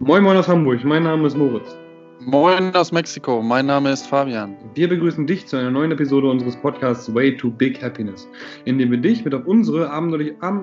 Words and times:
Moin 0.00 0.22
Moin 0.22 0.36
aus 0.36 0.46
Hamburg, 0.46 0.84
mein 0.84 1.02
Name 1.02 1.26
ist 1.26 1.36
Moritz. 1.36 1.76
Moin 2.20 2.72
aus 2.76 2.92
Mexiko, 2.92 3.42
mein 3.42 3.66
Name 3.66 3.90
ist 3.90 4.06
Fabian. 4.06 4.56
Wir 4.74 4.88
begrüßen 4.88 5.26
dich 5.26 5.48
zu 5.48 5.56
einer 5.56 5.72
neuen 5.72 5.90
Episode 5.90 6.30
unseres 6.30 6.56
Podcasts 6.56 7.12
Way 7.12 7.36
to 7.36 7.50
Big 7.50 7.82
Happiness, 7.82 8.28
in 8.64 8.78
dem 8.78 8.92
wir 8.92 8.98
dich 8.98 9.24
mit 9.24 9.34
auf 9.34 9.44
unsere 9.46 9.90
abenteuerliche 9.90 10.36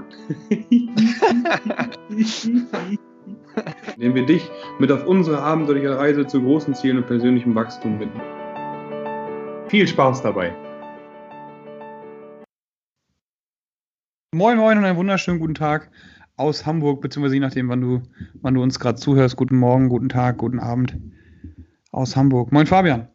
dem 3.98 4.16
wir 4.16 4.26
dich 4.26 4.50
mit 4.79 4.90
auf 4.90 5.05
unsere 5.05 5.41
abenteuerliche 5.41 5.97
Reise 5.97 6.25
zu 6.25 6.41
großen 6.41 6.73
Zielen 6.73 6.99
und 6.99 7.07
persönlichem 7.07 7.54
Wachstum 7.55 7.99
bitten. 7.99 8.21
Viel 9.67 9.86
Spaß 9.86 10.21
dabei! 10.21 10.55
Moin 14.33 14.57
Moin 14.57 14.77
und 14.77 14.86
einen 14.86 14.97
wunderschönen 14.97 15.39
guten 15.39 15.55
Tag 15.55 15.89
aus 16.38 16.65
Hamburg, 16.65 17.02
beziehungsweise 17.02 17.36
je 17.36 17.41
nachdem, 17.41 17.70
wann 17.70 17.81
du, 17.81 18.02
wann 18.41 18.54
du 18.54 18.61
uns 18.61 18.79
gerade 18.79 18.99
zuhörst. 18.99 19.35
Guten 19.35 19.57
Morgen, 19.57 19.89
guten 19.89 20.09
Tag, 20.09 20.38
guten 20.38 20.59
Abend 20.59 20.98
aus 21.91 22.16
Hamburg. 22.16 22.52
Moin 22.52 22.67
Fabian. 22.67 23.07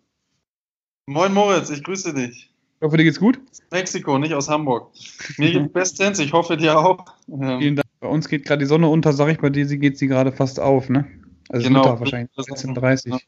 Moin 1.06 1.32
Moritz, 1.34 1.70
ich 1.70 1.82
grüße 1.82 2.14
dich. 2.14 2.50
Ich 2.76 2.86
hoffe, 2.86 2.96
dir 2.96 3.04
geht's 3.04 3.20
gut. 3.20 3.38
Mexiko, 3.70 4.18
nicht 4.18 4.32
aus 4.32 4.48
Hamburg. 4.48 4.90
Mir 5.36 5.52
geht's 5.52 5.72
bestens, 5.72 6.18
ich 6.18 6.32
hoffe 6.32 6.56
dir 6.56 6.78
auch. 6.78 7.04
Ähm, 7.28 7.58
Vielen 7.58 7.76
Dank. 7.76 7.86
Bei 8.00 8.08
uns 8.08 8.28
geht 8.28 8.46
gerade 8.46 8.60
die 8.60 8.66
Sonne 8.66 8.88
unter, 8.88 9.12
sag 9.12 9.28
ich, 9.28 9.38
bei 9.38 9.50
dir 9.50 9.66
geht 9.66 9.98
sie 9.98 10.06
gerade 10.06 10.32
fast 10.32 10.58
auf, 10.58 10.88
ne? 10.88 11.06
Also 11.50 11.68
genau, 11.68 11.80
Mittag 11.80 12.00
wahrscheinlich 12.00 12.30
14.30 12.38 13.10
Uhr. 13.10 13.20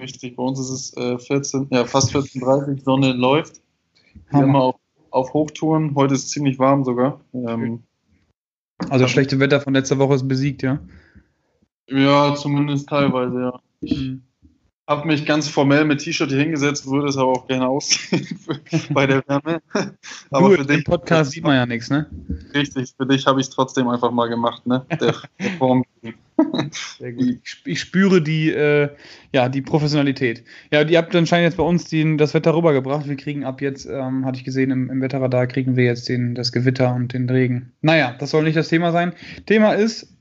Richtig, 0.00 0.36
bei 0.36 0.42
uns 0.42 0.60
ist 0.60 0.70
es 0.70 0.96
äh, 0.96 1.18
14, 1.18 1.68
ja, 1.70 1.84
fast 1.86 2.14
14.30 2.14 2.42
Uhr, 2.42 2.78
Sonne 2.84 3.12
läuft. 3.12 3.60
Wir 4.30 4.44
immer 4.44 4.62
auf, 4.62 4.76
auf 5.10 5.32
Hochtouren. 5.32 5.94
Heute 5.96 6.14
ist 6.14 6.26
es 6.26 6.30
ziemlich 6.30 6.58
warm 6.58 6.84
sogar. 6.84 7.20
Ähm, 7.32 7.82
also 8.78 9.04
das 9.04 9.10
schlechte 9.10 9.40
Wetter 9.40 9.60
von 9.60 9.74
letzter 9.74 9.98
Woche 9.98 10.14
ist 10.14 10.28
besiegt, 10.28 10.62
ja? 10.62 10.78
Ja, 11.88 12.34
zumindest 12.34 12.88
teilweise, 12.88 13.40
ja. 13.40 13.60
Ich 13.80 13.98
mhm. 13.98 14.22
Habe 14.88 15.06
mich 15.06 15.26
ganz 15.26 15.48
formell 15.48 15.84
mit 15.84 16.00
T-Shirt 16.00 16.30
hier 16.30 16.38
hingesetzt, 16.38 16.88
würde 16.88 17.08
es 17.08 17.16
aber 17.16 17.32
auch 17.32 17.48
gerne 17.48 17.66
aussehen 17.66 18.26
bei 18.90 19.06
der 19.06 19.22
Wärme. 19.26 19.60
aber 20.30 20.50
du, 20.50 20.56
für 20.56 20.66
dich, 20.66 20.84
Podcast 20.84 21.32
sieht 21.32 21.42
man 21.42 21.56
ja 21.56 21.66
nichts, 21.66 21.90
ne? 21.90 22.06
Richtig, 22.54 22.94
für 22.96 23.06
dich 23.06 23.26
habe 23.26 23.40
ich 23.40 23.48
es 23.48 23.52
trotzdem 23.52 23.88
einfach 23.88 24.12
mal 24.12 24.28
gemacht, 24.28 24.64
ne? 24.66 24.86
Der, 24.90 25.14
der 25.40 25.50
Form. 25.58 25.84
Sehr 26.98 27.12
gut. 27.12 27.38
Ich, 27.64 27.80
spüre 27.80 28.22
die, 28.22 28.50
äh, 28.50 28.90
ja, 29.32 29.48
die 29.48 29.62
Professionalität. 29.62 30.44
Ja, 30.70 30.82
ihr 30.82 30.98
habt 30.98 31.16
anscheinend 31.16 31.46
jetzt 31.46 31.56
bei 31.56 31.64
uns 31.64 31.86
die, 31.86 32.16
das 32.16 32.34
Wetter 32.34 32.54
rübergebracht. 32.54 33.08
Wir 33.08 33.16
kriegen 33.16 33.44
ab 33.44 33.60
jetzt, 33.60 33.86
ähm, 33.86 34.24
hatte 34.24 34.38
ich 34.38 34.44
gesehen, 34.44 34.70
im, 34.70 34.90
im 34.90 35.00
Wetterradar 35.00 35.46
kriegen 35.48 35.76
wir 35.76 35.84
jetzt 35.84 36.08
den, 36.08 36.34
das 36.34 36.52
Gewitter 36.52 36.94
und 36.94 37.12
den 37.12 37.28
Regen. 37.28 37.72
Naja, 37.80 38.14
das 38.18 38.30
soll 38.30 38.44
nicht 38.44 38.56
das 38.56 38.68
Thema 38.68 38.92
sein. 38.92 39.14
Thema 39.46 39.72
ist, 39.72 40.15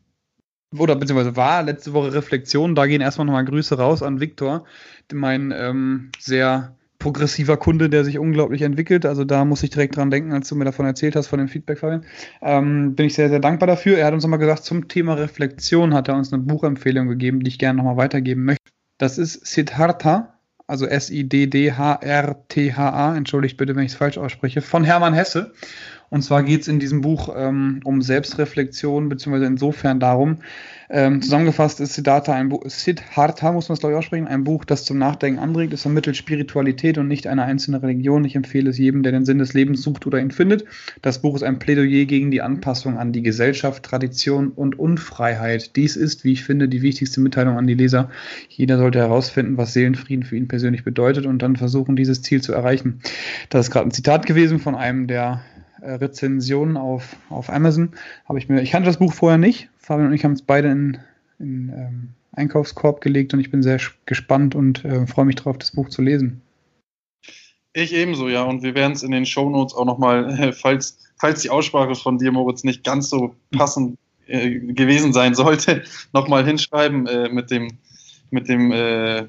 oder 0.79 0.95
beziehungsweise 0.95 1.35
war 1.35 1.63
letzte 1.63 1.93
Woche 1.93 2.13
Reflexion. 2.13 2.75
Da 2.75 2.85
gehen 2.85 3.01
erstmal 3.01 3.25
nochmal 3.25 3.45
Grüße 3.45 3.77
raus 3.77 4.03
an 4.03 4.19
Viktor, 4.19 4.65
mein 5.13 5.53
ähm, 5.55 6.11
sehr 6.19 6.75
progressiver 6.99 7.57
Kunde, 7.57 7.89
der 7.89 8.03
sich 8.03 8.17
unglaublich 8.17 8.61
entwickelt. 8.63 9.05
Also 9.05 9.25
da 9.25 9.45
muss 9.45 9.61
ich 9.63 9.69
direkt 9.69 9.95
dran 9.95 10.09
denken, 10.09 10.33
als 10.33 10.49
du 10.49 10.55
mir 10.55 10.65
davon 10.65 10.85
erzählt 10.87 11.15
hast, 11.15 11.27
von 11.27 11.37
dem 11.39 11.47
Feedback, 11.47 11.77
Fabian. 11.79 12.03
Ähm, 12.41 12.95
bin 12.95 13.05
ich 13.05 13.13
sehr, 13.13 13.29
sehr 13.29 13.39
dankbar 13.39 13.67
dafür. 13.67 13.97
Er 13.97 14.07
hat 14.07 14.13
uns 14.13 14.23
nochmal 14.23 14.39
gesagt, 14.39 14.63
zum 14.63 14.87
Thema 14.87 15.13
Reflexion 15.13 15.93
hat 15.93 16.07
er 16.07 16.15
uns 16.15 16.33
eine 16.33 16.41
Buchempfehlung 16.43 17.07
gegeben, 17.07 17.41
die 17.41 17.49
ich 17.49 17.59
gerne 17.59 17.77
nochmal 17.77 17.97
weitergeben 17.97 18.45
möchte. 18.45 18.71
Das 18.97 19.17
ist 19.17 19.45
Siddhartha, 19.45 20.39
also 20.67 20.85
S-I-D-D-H-R-T-H-A, 20.87 21.97
entschuldigt 23.15 23.57
bitte, 23.57 23.75
wenn 23.75 23.83
ich 23.83 23.91
es 23.91 23.97
falsch 23.97 24.17
ausspreche, 24.17 24.61
von 24.61 24.83
Hermann 24.83 25.13
Hesse. 25.13 25.53
Und 26.09 26.21
zwar 26.21 26.43
geht 26.43 26.61
es 26.61 26.67
in 26.67 26.79
diesem 26.79 27.01
Buch 27.01 27.33
ähm, 27.35 27.81
um 27.83 28.01
Selbstreflexion, 28.01 29.09
beziehungsweise 29.09 29.45
insofern 29.45 29.99
darum, 29.99 30.37
ähm, 30.89 31.21
zusammengefasst 31.21 31.79
ist 31.79 31.93
Siddhartha 31.93 32.33
ein 32.33 32.49
Buch, 32.49 32.61
Siddhartha 32.65 33.51
muss 33.51 33.69
man 33.69 33.73
es 33.73 33.79
glaube 33.79 33.93
ich 33.93 33.97
aussprechen, 33.97 34.27
ein 34.27 34.43
Buch, 34.43 34.65
das 34.65 34.85
zum 34.85 34.99
Nachdenken 34.99 35.39
anregt. 35.39 35.73
Es 35.73 35.81
vermittelt 35.81 36.15
Spiritualität 36.15 36.97
und 36.97 37.07
nicht 37.07 37.25
eine 37.25 37.43
einzelne 37.43 37.81
Religion. 37.81 38.23
Ich 38.23 38.35
empfehle 38.35 38.69
es 38.69 38.77
jedem, 38.77 39.01
der 39.01 39.11
den 39.11 39.25
Sinn 39.25 39.39
des 39.39 39.53
Lebens 39.53 39.81
sucht 39.81 40.05
oder 40.05 40.19
ihn 40.19 40.31
findet. 40.31 40.65
Das 41.01 41.21
Buch 41.21 41.35
ist 41.35 41.43
ein 41.43 41.57
Plädoyer 41.57 42.05
gegen 42.05 42.29
die 42.29 42.41
Anpassung 42.41 42.97
an 42.97 43.13
die 43.13 43.23
Gesellschaft, 43.23 43.83
Tradition 43.83 44.49
und 44.49 44.77
Unfreiheit. 44.77 45.75
Dies 45.75 45.95
ist, 45.95 46.23
wie 46.23 46.33
ich 46.33 46.43
finde, 46.43 46.69
die 46.69 46.83
wichtigste 46.83 47.19
Mitteilung 47.19 47.57
an 47.57 47.65
die 47.65 47.73
Leser. 47.73 48.09
Jeder 48.49 48.77
sollte 48.77 48.99
herausfinden, 48.99 49.57
was 49.57 49.73
Seelenfrieden 49.73 50.23
für 50.23 50.35
ihn 50.35 50.47
persönlich 50.47 50.83
bedeutet 50.83 51.25
und 51.25 51.41
dann 51.41 51.55
versuchen, 51.55 51.95
dieses 51.95 52.21
Ziel 52.21 52.41
zu 52.41 52.53
erreichen. 52.53 53.01
Das 53.49 53.65
ist 53.65 53.71
gerade 53.71 53.87
ein 53.87 53.91
Zitat 53.91 54.27
gewesen 54.27 54.59
von 54.59 54.75
einem 54.75 55.07
der 55.07 55.41
Rezensionen 55.93 56.77
auf, 56.77 57.15
auf 57.29 57.49
Amazon. 57.49 57.91
Habe 58.27 58.39
ich 58.39 58.49
mir, 58.49 58.61
ich 58.61 58.71
kannte 58.71 58.87
das 58.87 58.97
Buch 58.97 59.13
vorher 59.13 59.37
nicht. 59.37 59.69
Fabian 59.77 60.07
und 60.07 60.13
ich 60.13 60.23
haben 60.23 60.33
es 60.33 60.41
beide 60.41 60.69
in, 60.69 60.97
in 61.39 61.69
ähm, 61.69 62.09
Einkaufskorb 62.33 63.01
gelegt 63.01 63.33
und 63.33 63.39
ich 63.39 63.51
bin 63.51 63.63
sehr 63.63 63.79
gespannt 64.05 64.55
und 64.55 64.83
äh, 64.83 65.07
freue 65.07 65.25
mich 65.25 65.35
darauf, 65.35 65.57
das 65.57 65.71
Buch 65.71 65.89
zu 65.89 66.01
lesen. 66.01 66.41
Ich 67.73 67.93
ebenso, 67.93 68.29
ja. 68.29 68.43
Und 68.43 68.63
wir 68.63 68.73
werden 68.73 68.93
es 68.93 69.03
in 69.03 69.11
den 69.11 69.25
Shownotes 69.25 69.75
auch 69.75 69.85
nochmal, 69.85 70.39
äh, 70.39 70.53
falls, 70.53 70.97
falls 71.19 71.41
die 71.41 71.49
Aussprache 71.49 71.95
von 71.95 72.17
dir, 72.17 72.31
Moritz, 72.31 72.63
nicht 72.63 72.83
ganz 72.83 73.09
so 73.09 73.35
passend 73.51 73.97
äh, 74.27 74.49
gewesen 74.59 75.13
sein 75.13 75.35
sollte, 75.35 75.83
nochmal 76.13 76.45
hinschreiben 76.45 77.05
äh, 77.07 77.29
mit 77.29 77.51
dem, 77.51 77.77
mit 78.31 78.47
dem 78.47 78.71
äh, 78.71 79.19
äh, 79.19 79.27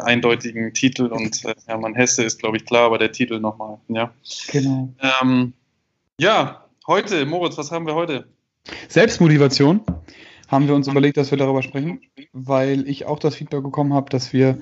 eindeutigen 0.00 0.72
Titel. 0.74 1.06
Und 1.06 1.42
Hermann 1.66 1.94
Hesse 1.94 2.22
ist, 2.22 2.38
glaube 2.38 2.56
ich, 2.56 2.64
klar, 2.64 2.86
aber 2.86 2.98
der 2.98 3.12
Titel 3.12 3.40
nochmal. 3.40 3.78
Ja. 3.88 4.12
Genau. 4.52 4.92
Ähm, 5.20 5.52
ja, 6.20 6.64
heute, 6.88 7.24
Moritz, 7.26 7.56
was 7.58 7.70
haben 7.70 7.86
wir 7.86 7.94
heute? 7.94 8.26
Selbstmotivation 8.88 9.80
haben 10.48 10.66
wir 10.66 10.74
uns 10.74 10.88
überlegt, 10.88 11.16
dass 11.16 11.30
wir 11.30 11.38
darüber 11.38 11.62
sprechen, 11.62 12.00
weil 12.32 12.88
ich 12.88 13.06
auch 13.06 13.20
das 13.20 13.36
Feedback 13.36 13.62
bekommen 13.62 13.94
habe, 13.94 14.10
dass 14.10 14.32
wir 14.32 14.58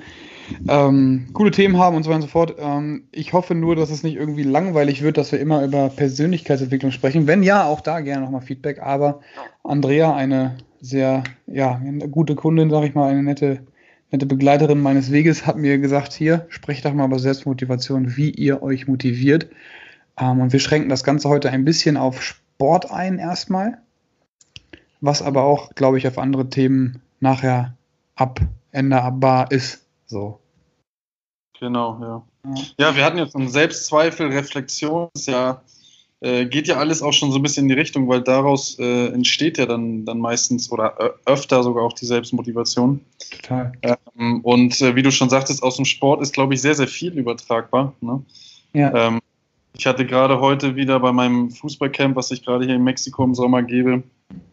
ähm, 0.69 1.29
coole 1.33 1.51
Themen 1.53 1.79
haben 1.79 1.97
und 1.97 2.03
so 2.03 2.11
weiter 2.11 2.17
und 2.17 2.23
so 2.23 2.29
fort. 2.29 2.57
Ähm, 2.59 3.05
ich 3.11 3.33
hoffe 3.33 3.55
nur, 3.55 3.75
dass 3.75 3.91
es 3.91 4.03
nicht 4.03 4.17
irgendwie 4.17 4.43
langweilig 4.43 5.03
wird, 5.03 5.17
dass 5.17 5.33
wir 5.33 5.41
immer 5.41 5.65
über 5.65 5.89
Persönlichkeitsentwicklung 5.89 6.93
sprechen. 6.93 7.27
Wenn 7.27 7.43
ja, 7.43 7.65
auch 7.65 7.81
da 7.81 8.01
gerne 8.01 8.25
nochmal 8.25 8.43
Feedback. 8.43 8.83
Aber 8.83 9.21
Andrea, 9.65 10.15
eine 10.15 10.59
sehr, 10.83 11.25
ja, 11.47 11.77
eine 11.77 12.09
gute 12.11 12.35
Kundin, 12.35 12.69
sage 12.69 12.87
ich 12.89 12.95
mal, 12.95 13.11
eine 13.11 13.23
nette, 13.23 13.67
nette 14.11 14.27
Begleiterin 14.27 14.83
meines 14.83 15.11
Weges, 15.11 15.47
hat 15.47 15.57
mir 15.57 15.79
gesagt, 15.79 16.13
hier, 16.13 16.45
sprecht 16.51 16.85
doch 16.85 16.93
mal 16.93 17.07
über 17.07 17.19
Selbstmotivation, 17.19 18.17
wie 18.17 18.31
ihr 18.31 18.63
euch 18.63 18.87
motiviert. 18.87 19.49
Ähm, 20.19 20.41
und 20.41 20.53
wir 20.53 20.61
schränken 20.61 20.89
das 20.89 21.05
Ganze 21.05 21.29
heute 21.29 21.51
ein 21.51 21.65
bisschen 21.65 21.97
auf 21.97 22.23
Sport 22.23 22.91
ein 22.91 23.19
erstmal, 23.19 23.79
was 25.01 25.23
aber 25.23 25.45
auch, 25.45 25.75
glaube 25.75 25.99
ich, 25.99 26.07
auf 26.09 26.19
andere 26.19 26.49
Themen 26.49 27.03
nachher 27.21 27.77
abänderbar 28.15 29.51
ist. 29.51 29.87
So. 30.07 30.41
Genau, 31.59 31.99
ja. 32.01 32.55
ja. 32.79 32.97
Wir 32.97 33.05
hatten 33.05 33.19
jetzt 33.19 33.37
einen 33.37 33.49
Selbstzweifel, 33.49 34.29
Reflexion, 34.29 35.09
ist 35.15 35.29
ja, 35.29 35.63
äh, 36.21 36.47
geht 36.47 36.67
ja 36.67 36.77
alles 36.77 37.03
auch 37.03 37.13
schon 37.13 37.31
so 37.31 37.39
ein 37.39 37.43
bisschen 37.43 37.65
in 37.65 37.69
die 37.69 37.75
Richtung, 37.75 38.09
weil 38.09 38.23
daraus 38.23 38.79
äh, 38.79 39.09
entsteht 39.09 39.59
ja 39.59 39.67
dann, 39.67 40.05
dann 40.05 40.19
meistens 40.19 40.71
oder 40.71 40.97
öfter 41.27 41.63
sogar 41.63 41.85
auch 41.85 41.93
die 41.93 42.07
Selbstmotivation. 42.07 43.01
Total. 43.31 43.73
Ähm, 43.83 44.41
und 44.43 44.81
äh, 44.81 44.95
wie 44.95 45.03
du 45.03 45.11
schon 45.11 45.31
sagtest, 45.31 45.63
aus 45.63 45.77
dem 45.77 45.85
Sport 45.85 46.23
ist, 46.23 46.33
glaube 46.33 46.55
ich, 46.55 46.63
sehr, 46.63 46.75
sehr 46.75 46.89
viel 46.89 47.13
übertragbar. 47.13 47.95
Ne? 48.01 48.23
Ja. 48.73 48.95
Ähm, 48.95 49.21
ich 49.79 49.87
hatte 49.87 50.07
gerade 50.07 50.41
heute 50.41 50.77
wieder 50.77 51.01
bei 51.01 51.13
meinem 51.13 51.51
Fußballcamp, 51.51 52.17
was 52.17 52.31
ich 52.31 52.45
gerade 52.45 52.65
hier 52.65 52.75
in 52.75 52.85
Mexiko 52.85 53.25
im 53.25 53.35
Sommer 53.35 53.63
gebe, 53.63 54.03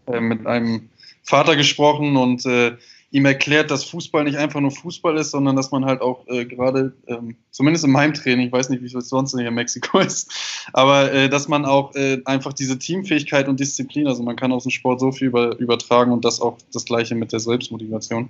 äh, 0.08 0.20
mit 0.20 0.46
einem 0.46 0.90
Vater 1.24 1.56
gesprochen 1.56 2.18
und 2.18 2.46
äh, 2.46 2.76
ihm 3.12 3.26
erklärt, 3.26 3.70
dass 3.72 3.86
Fußball 3.86 4.24
nicht 4.24 4.38
einfach 4.38 4.60
nur 4.60 4.72
Fußball 4.72 5.18
ist, 5.18 5.32
sondern 5.32 5.56
dass 5.56 5.72
man 5.72 5.86
halt 5.86 6.02
auch 6.02 6.28
äh, 6.28 6.46
gerade, 6.46 6.94
ähm, 7.08 7.36
zumindest 7.52 7.86
in 7.86 7.92
meinem 7.92 8.14
Training, 8.14 8.48
ich 8.48 8.52
weiß 8.52 8.70
nicht, 8.70 8.82
wie 8.82 8.98
es 8.98 9.10
sonst 9.10 9.38
hier 9.38 9.48
in 9.48 9.54
Mexiko 9.54 10.00
ist, 10.02 10.32
aber 10.74 11.14
äh, 11.14 11.30
dass 11.30 11.48
man 11.48 11.64
auch 11.64 11.96
äh, 11.96 12.22
einfach 12.26 12.54
diese 12.54 12.78
Teamfähigkeit 12.78 13.48
und 13.48 13.60
Disziplin, 13.60 14.08
also 14.08 14.24
man 14.24 14.36
kann 14.36 14.52
aus 14.52 14.64
dem 14.64 14.72
Sport 14.72 15.00
so 15.00 15.12
viel 15.12 15.28
über, 15.28 15.58
übertragen 15.60 16.12
und 16.12 16.26
das 16.26 16.42
auch 16.42 16.58
das 16.74 16.86
gleiche 16.86 17.16
mit 17.16 17.32
der 17.32 17.40
Selbstmotivation. 17.40 18.30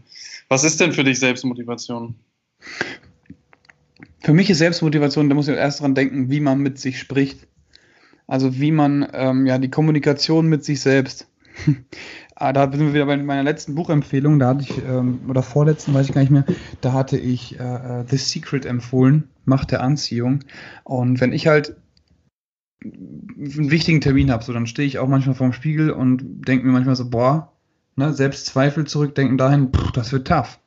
Was 0.49 0.63
ist 0.63 0.79
denn 0.79 0.91
für 0.91 1.03
dich 1.03 1.19
Selbstmotivation? 1.19 2.15
Für 4.23 4.33
mich 4.33 4.49
ist 4.49 4.59
Selbstmotivation, 4.59 5.27
da 5.27 5.35
muss 5.35 5.49
ich 5.49 5.55
erst 5.55 5.81
dran 5.81 5.95
denken, 5.95 6.31
wie 6.31 6.39
man 6.39 6.59
mit 6.59 6.79
sich 6.79 6.97
spricht. 6.97 7.45
Also 8.25 8.57
wie 8.57 8.71
man 8.71 9.05
ähm, 9.11 9.45
ja 9.45 9.57
die 9.57 9.69
Kommunikation 9.69 10.47
mit 10.47 10.63
sich 10.63 10.81
selbst. 10.81 11.27
Ah, 12.35 12.51
da 12.51 12.63
sind 12.63 12.79
wir 12.79 12.93
wieder 12.95 13.05
bei 13.05 13.15
meiner 13.15 13.43
letzten 13.43 13.75
Buchempfehlung, 13.75 14.39
da 14.39 14.49
hatte 14.49 14.63
ich, 14.63 14.83
ähm, 14.83 15.19
oder 15.29 15.43
vorletzten, 15.43 15.93
weiß 15.93 16.07
ich 16.07 16.13
gar 16.13 16.21
nicht 16.21 16.31
mehr, 16.31 16.45
da 16.81 16.91
hatte 16.91 17.15
ich 17.15 17.59
äh, 17.59 17.63
äh 17.63 18.05
The 18.09 18.17
Secret 18.17 18.65
empfohlen, 18.65 19.29
Macht 19.45 19.69
der 19.69 19.81
Anziehung. 19.81 20.39
Und 20.83 21.21
wenn 21.21 21.31
ich 21.31 21.45
halt 21.45 21.75
einen 22.83 23.69
wichtigen 23.69 24.01
Termin 24.01 24.31
habe, 24.31 24.43
so 24.43 24.51
dann 24.51 24.65
stehe 24.65 24.87
ich 24.87 24.97
auch 24.97 25.07
manchmal 25.07 25.35
vorm 25.35 25.53
Spiegel 25.53 25.91
und 25.91 26.41
denke 26.47 26.65
mir 26.65 26.71
manchmal 26.73 26.95
so, 26.95 27.07
boah, 27.07 27.53
ne, 27.95 28.13
Selbstzweifel 28.13 28.87
zurückdenken 28.87 29.37
dahin, 29.37 29.71
pff, 29.71 29.91
das 29.91 30.11
wird 30.11 30.27
tough. 30.27 30.59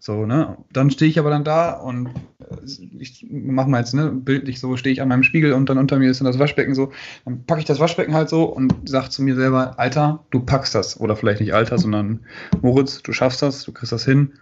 So, 0.00 0.26
ne? 0.26 0.56
Dann 0.72 0.90
stehe 0.90 1.10
ich 1.10 1.18
aber 1.18 1.30
dann 1.30 1.44
da 1.44 1.72
und 1.72 2.06
äh, 2.06 2.56
ich 2.98 3.26
mache 3.30 3.68
mal 3.68 3.80
jetzt, 3.80 3.94
ne, 3.94 4.10
bildlich 4.10 4.60
so, 4.60 4.76
stehe 4.76 4.92
ich 4.92 5.02
an 5.02 5.08
meinem 5.08 5.24
Spiegel 5.24 5.52
und 5.52 5.68
dann 5.68 5.78
unter 5.78 5.98
mir 5.98 6.10
ist 6.10 6.20
dann 6.20 6.26
das 6.26 6.38
Waschbecken 6.38 6.74
so. 6.74 6.92
Dann 7.24 7.44
packe 7.44 7.60
ich 7.60 7.66
das 7.66 7.80
Waschbecken 7.80 8.14
halt 8.14 8.28
so 8.28 8.44
und 8.44 8.74
sage 8.88 9.10
zu 9.10 9.22
mir 9.22 9.34
selber, 9.34 9.78
Alter, 9.78 10.24
du 10.30 10.40
packst 10.40 10.74
das. 10.74 11.00
Oder 11.00 11.16
vielleicht 11.16 11.40
nicht 11.40 11.52
Alter, 11.52 11.78
sondern 11.78 12.20
Moritz, 12.62 13.02
du 13.02 13.12
schaffst 13.12 13.42
das, 13.42 13.64
du 13.64 13.72
kriegst 13.72 13.92
das 13.92 14.04
hin. 14.04 14.34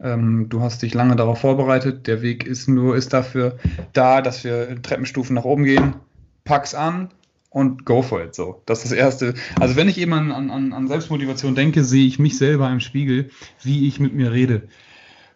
Ähm, 0.00 0.48
du 0.48 0.62
hast 0.62 0.82
dich 0.82 0.94
lange 0.94 1.16
darauf 1.16 1.40
vorbereitet. 1.40 2.06
Der 2.06 2.22
Weg 2.22 2.46
ist 2.46 2.68
nur, 2.68 2.96
ist 2.96 3.12
dafür 3.12 3.58
da, 3.92 4.22
dass 4.22 4.42
wir 4.42 4.80
Treppenstufen 4.80 5.34
nach 5.34 5.44
oben 5.44 5.64
gehen. 5.64 5.96
Pack's 6.44 6.74
an, 6.74 7.10
und 7.50 7.84
go 7.84 8.02
for 8.02 8.20
it. 8.20 8.34
So, 8.34 8.62
das 8.66 8.82
ist 8.82 8.90
das 8.90 8.98
Erste. 8.98 9.34
Also 9.60 9.76
wenn 9.76 9.88
ich 9.88 9.96
eben 9.98 10.12
an, 10.12 10.32
an, 10.32 10.72
an 10.72 10.88
Selbstmotivation 10.88 11.54
denke, 11.54 11.84
sehe 11.84 12.04
ich 12.04 12.18
mich 12.18 12.36
selber 12.36 12.68
im 12.68 12.80
Spiegel, 12.80 13.30
wie 13.62 13.86
ich 13.86 14.00
mit 14.00 14.12
mir 14.12 14.32
rede 14.32 14.66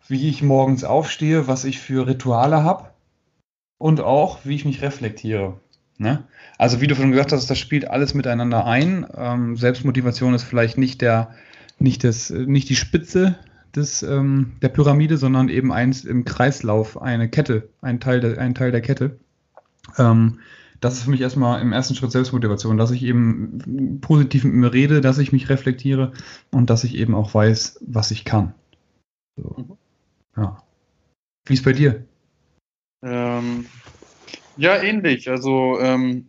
wie 0.09 0.29
ich 0.29 0.43
morgens 0.43 0.85
aufstehe, 0.85 1.47
was 1.47 1.65
ich 1.65 1.79
für 1.79 2.07
Rituale 2.07 2.63
habe 2.63 2.91
und 3.79 4.01
auch, 4.01 4.41
wie 4.45 4.55
ich 4.55 4.65
mich 4.65 4.83
reflektiere. 4.83 5.61
Ne? 5.99 6.25
Also 6.57 6.81
wie 6.81 6.87
du 6.87 6.95
schon 6.95 7.11
gesagt 7.11 7.33
hast, 7.33 7.49
das 7.51 7.59
spielt 7.59 7.89
alles 7.89 8.15
miteinander 8.15 8.67
ein. 8.67 9.07
Ähm, 9.17 9.57
Selbstmotivation 9.57 10.35
ist 10.35 10.45
vielleicht 10.45 10.79
nicht 10.79 11.03
der, 11.03 11.35
nicht 11.79 12.05
das, 12.05 12.31
nicht 12.31 12.69
die 12.69 12.77
Spitze 12.77 13.39
des, 13.75 14.03
ähm, 14.03 14.57
der 14.63 14.69
Pyramide, 14.69 15.19
sondern 15.19 15.49
eben 15.49 15.73
eins 15.73 16.05
im 16.05 16.25
Kreislauf, 16.25 17.01
eine 17.01 17.29
Kette, 17.29 17.69
ein 17.83 18.01
Teil 18.01 18.21
der, 18.21 18.39
ein 18.39 18.55
Teil 18.55 18.73
der 18.73 18.81
Kette. 18.81 19.19
Ähm, 19.99 20.39
das 20.81 20.95
ist 20.95 21.03
für 21.03 21.11
mich 21.11 21.21
erstmal 21.21 21.61
im 21.61 21.73
ersten 21.73 21.97
Schritt 21.97 22.13
Selbstmotivation, 22.13 22.79
dass 22.79 22.93
ich 22.93 23.03
eben 23.03 23.99
positiv 24.01 24.45
mit 24.45 24.55
mir 24.55 24.73
rede, 24.73 25.01
dass 25.01 25.19
ich 25.19 25.33
mich 25.33 25.49
reflektiere 25.49 26.13
und 26.53 26.71
dass 26.71 26.85
ich 26.85 26.95
eben 26.95 27.17
auch 27.17 27.35
weiß, 27.35 27.81
was 27.87 28.13
ich 28.13 28.25
kann. 28.25 28.55
So. 29.37 29.77
Ja. 30.39 30.63
Wie 31.47 31.55
ist 31.55 31.65
bei 31.65 31.73
dir? 31.73 32.07
Ähm, 33.03 33.67
ja, 34.57 34.81
ähnlich. 34.83 35.29
Also 35.29 35.79
ähm, 35.81 36.29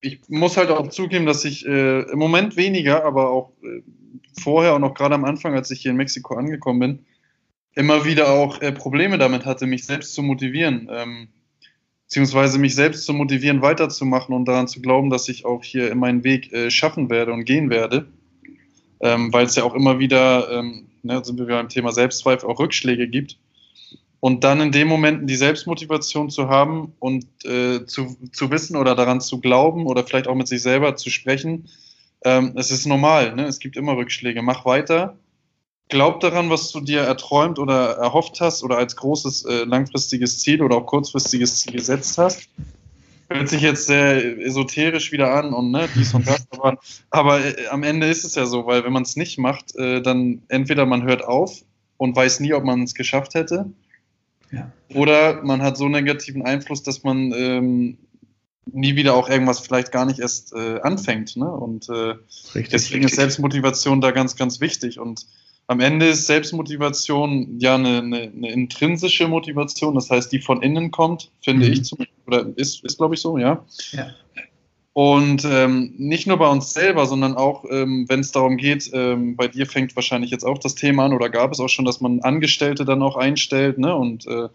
ich 0.00 0.20
muss 0.28 0.56
halt 0.56 0.70
auch 0.70 0.88
zugeben, 0.88 1.26
dass 1.26 1.44
ich 1.44 1.66
äh, 1.66 2.02
im 2.02 2.18
Moment 2.18 2.56
weniger, 2.56 3.04
aber 3.04 3.30
auch 3.30 3.52
äh, 3.62 3.82
vorher 4.40 4.74
und 4.74 4.84
auch 4.84 4.94
gerade 4.94 5.14
am 5.14 5.24
Anfang, 5.24 5.54
als 5.54 5.70
ich 5.70 5.80
hier 5.80 5.90
in 5.90 5.96
Mexiko 5.96 6.34
angekommen 6.34 6.80
bin, 6.80 7.06
immer 7.74 8.04
wieder 8.04 8.30
auch 8.30 8.60
äh, 8.60 8.72
Probleme 8.72 9.18
damit 9.18 9.44
hatte, 9.44 9.66
mich 9.66 9.84
selbst 9.84 10.14
zu 10.14 10.22
motivieren. 10.22 10.88
Ähm, 10.90 11.28
beziehungsweise 12.04 12.58
mich 12.58 12.74
selbst 12.74 13.04
zu 13.04 13.12
motivieren, 13.12 13.62
weiterzumachen 13.62 14.34
und 14.34 14.46
daran 14.46 14.68
zu 14.68 14.80
glauben, 14.80 15.10
dass 15.10 15.28
ich 15.28 15.44
auch 15.44 15.64
hier 15.64 15.94
meinen 15.94 16.24
Weg 16.24 16.52
äh, 16.52 16.70
schaffen 16.70 17.10
werde 17.10 17.32
und 17.32 17.44
gehen 17.44 17.68
werde. 17.70 18.08
Ähm, 19.00 19.32
weil 19.32 19.46
es 19.46 19.56
ja 19.56 19.64
auch 19.64 19.74
immer 19.74 19.98
wieder, 19.98 20.50
ähm, 20.50 20.86
ne, 21.02 21.22
sind 21.22 21.38
wir 21.38 21.46
beim 21.46 21.68
Thema 21.68 21.92
Selbstzweifel, 21.92 22.48
auch 22.48 22.58
Rückschläge 22.58 23.08
gibt. 23.08 23.38
Und 24.20 24.44
dann 24.44 24.60
in 24.60 24.72
dem 24.72 24.88
Moment 24.88 25.28
die 25.28 25.36
Selbstmotivation 25.36 26.30
zu 26.30 26.48
haben 26.48 26.94
und 26.98 27.26
äh, 27.44 27.84
zu, 27.86 28.16
zu 28.32 28.50
wissen 28.50 28.76
oder 28.76 28.94
daran 28.94 29.20
zu 29.20 29.40
glauben 29.40 29.86
oder 29.86 30.04
vielleicht 30.04 30.26
auch 30.26 30.34
mit 30.34 30.48
sich 30.48 30.62
selber 30.62 30.96
zu 30.96 31.10
sprechen, 31.10 31.68
ähm, 32.24 32.52
es 32.56 32.70
ist 32.70 32.86
normal, 32.86 33.34
ne? 33.34 33.44
es 33.44 33.58
gibt 33.58 33.76
immer 33.76 33.96
Rückschläge. 33.96 34.42
Mach 34.42 34.64
weiter, 34.64 35.16
glaub 35.88 36.20
daran, 36.20 36.50
was 36.50 36.72
du 36.72 36.80
dir 36.80 37.00
erträumt 37.00 37.58
oder 37.58 37.98
erhofft 37.98 38.40
hast 38.40 38.64
oder 38.64 38.78
als 38.78 38.96
großes 38.96 39.44
äh, 39.44 39.64
langfristiges 39.64 40.40
Ziel 40.40 40.62
oder 40.62 40.76
auch 40.76 40.86
kurzfristiges 40.86 41.60
Ziel 41.60 41.74
gesetzt 41.74 42.18
hast. 42.18 42.48
Hört 43.28 43.48
sich 43.48 43.60
jetzt 43.60 43.86
sehr 43.86 44.38
esoterisch 44.38 45.10
wieder 45.10 45.34
an 45.34 45.52
und 45.52 45.72
ne, 45.72 45.88
dies 45.96 46.14
und 46.14 46.28
das, 46.28 46.46
aber, 46.50 46.78
aber 47.10 47.44
äh, 47.44 47.66
am 47.68 47.82
Ende 47.82 48.06
ist 48.06 48.24
es 48.24 48.36
ja 48.36 48.46
so, 48.46 48.66
weil 48.66 48.84
wenn 48.84 48.92
man 48.92 49.02
es 49.02 49.16
nicht 49.16 49.38
macht, 49.38 49.74
äh, 49.76 50.00
dann 50.00 50.42
entweder 50.48 50.86
man 50.86 51.02
hört 51.02 51.24
auf 51.24 51.62
und 51.96 52.14
weiß 52.14 52.40
nie, 52.40 52.54
ob 52.54 52.64
man 52.64 52.82
es 52.82 52.94
geschafft 52.94 53.34
hätte, 53.34 53.70
ja. 54.52 54.72
Oder 54.94 55.42
man 55.42 55.62
hat 55.62 55.76
so 55.76 55.84
einen 55.84 55.94
negativen 55.94 56.42
Einfluss, 56.42 56.82
dass 56.82 57.02
man 57.02 57.32
ähm, 57.32 57.98
nie 58.72 58.96
wieder 58.96 59.14
auch 59.14 59.28
irgendwas 59.28 59.60
vielleicht 59.60 59.92
gar 59.92 60.04
nicht 60.04 60.18
erst 60.18 60.52
äh, 60.52 60.80
anfängt. 60.80 61.36
Ne? 61.36 61.50
Und 61.50 61.88
äh, 61.88 61.92
richtig, 62.54 62.68
deswegen 62.70 63.04
richtig. 63.04 63.04
ist 63.04 63.16
Selbstmotivation 63.16 64.00
da 64.00 64.10
ganz, 64.10 64.36
ganz 64.36 64.60
wichtig. 64.60 64.98
Und 64.98 65.26
am 65.68 65.80
Ende 65.80 66.06
ist 66.06 66.26
Selbstmotivation 66.26 67.58
ja 67.58 67.74
eine, 67.74 67.98
eine, 67.98 68.20
eine 68.22 68.52
intrinsische 68.52 69.26
Motivation, 69.28 69.94
das 69.94 70.10
heißt, 70.10 70.30
die 70.30 70.40
von 70.40 70.62
innen 70.62 70.90
kommt, 70.90 71.30
finde 71.40 71.66
mhm. 71.66 71.72
ich, 71.72 71.84
zum, 71.84 71.98
oder 72.26 72.46
ist, 72.56 72.84
ist 72.84 72.98
glaube 72.98 73.14
ich 73.14 73.20
so, 73.20 73.38
ja. 73.38 73.64
ja. 73.92 74.10
Und 74.96 75.44
ähm, 75.44 75.92
nicht 75.98 76.26
nur 76.26 76.38
bei 76.38 76.48
uns 76.48 76.72
selber, 76.72 77.04
sondern 77.04 77.34
auch, 77.34 77.66
ähm, 77.68 78.06
wenn 78.08 78.20
es 78.20 78.32
darum 78.32 78.56
geht, 78.56 78.88
ähm, 78.94 79.36
bei 79.36 79.46
dir 79.46 79.66
fängt 79.66 79.94
wahrscheinlich 79.94 80.30
jetzt 80.30 80.44
auch 80.44 80.56
das 80.56 80.74
Thema 80.74 81.04
an 81.04 81.12
oder 81.12 81.28
gab 81.28 81.52
es 81.52 81.60
auch 81.60 81.68
schon, 81.68 81.84
dass 81.84 82.00
man 82.00 82.20
Angestellte 82.20 82.86
dann 82.86 83.02
auch 83.02 83.18
einstellt, 83.18 83.76
ne? 83.76 83.94
Und 83.94 84.26
äh, 84.26 84.48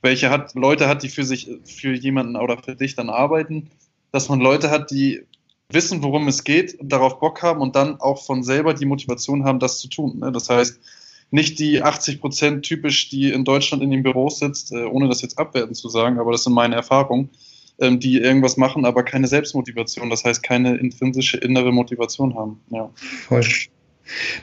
welche 0.00 0.30
hat, 0.30 0.54
Leute 0.54 0.86
hat, 0.86 1.02
die 1.02 1.08
für 1.08 1.24
sich, 1.24 1.50
für 1.64 1.94
jemanden 1.94 2.36
oder 2.36 2.58
für 2.62 2.76
dich 2.76 2.94
dann 2.94 3.10
arbeiten, 3.10 3.70
dass 4.12 4.28
man 4.28 4.38
Leute 4.38 4.70
hat, 4.70 4.92
die 4.92 5.22
wissen, 5.68 6.00
worum 6.04 6.28
es 6.28 6.44
geht, 6.44 6.78
darauf 6.80 7.18
Bock 7.18 7.42
haben 7.42 7.60
und 7.60 7.74
dann 7.74 8.00
auch 8.00 8.24
von 8.24 8.44
selber 8.44 8.74
die 8.74 8.86
Motivation 8.86 9.42
haben, 9.42 9.58
das 9.58 9.80
zu 9.80 9.88
tun. 9.88 10.20
Ne? 10.20 10.30
Das 10.30 10.48
heißt, 10.48 10.78
nicht 11.32 11.58
die 11.58 11.82
80 11.82 12.20
Prozent 12.20 12.64
typisch, 12.64 13.08
die 13.08 13.32
in 13.32 13.44
Deutschland 13.44 13.82
in 13.82 13.90
den 13.90 14.04
Büros 14.04 14.38
sitzt, 14.38 14.70
äh, 14.70 14.84
ohne 14.84 15.08
das 15.08 15.22
jetzt 15.22 15.40
abwerten 15.40 15.74
zu 15.74 15.88
sagen, 15.88 16.20
aber 16.20 16.30
das 16.30 16.44
sind 16.44 16.52
meine 16.52 16.76
Erfahrungen 16.76 17.30
ähm, 17.78 18.00
die 18.00 18.18
irgendwas 18.18 18.56
machen, 18.56 18.84
aber 18.84 19.02
keine 19.02 19.26
Selbstmotivation, 19.26 20.10
das 20.10 20.24
heißt 20.24 20.42
keine 20.42 20.76
intrinsische 20.76 21.36
innere 21.38 21.72
Motivation 21.72 22.34
haben. 22.34 22.60
Ja. 22.70 22.90
Voll. 22.94 23.44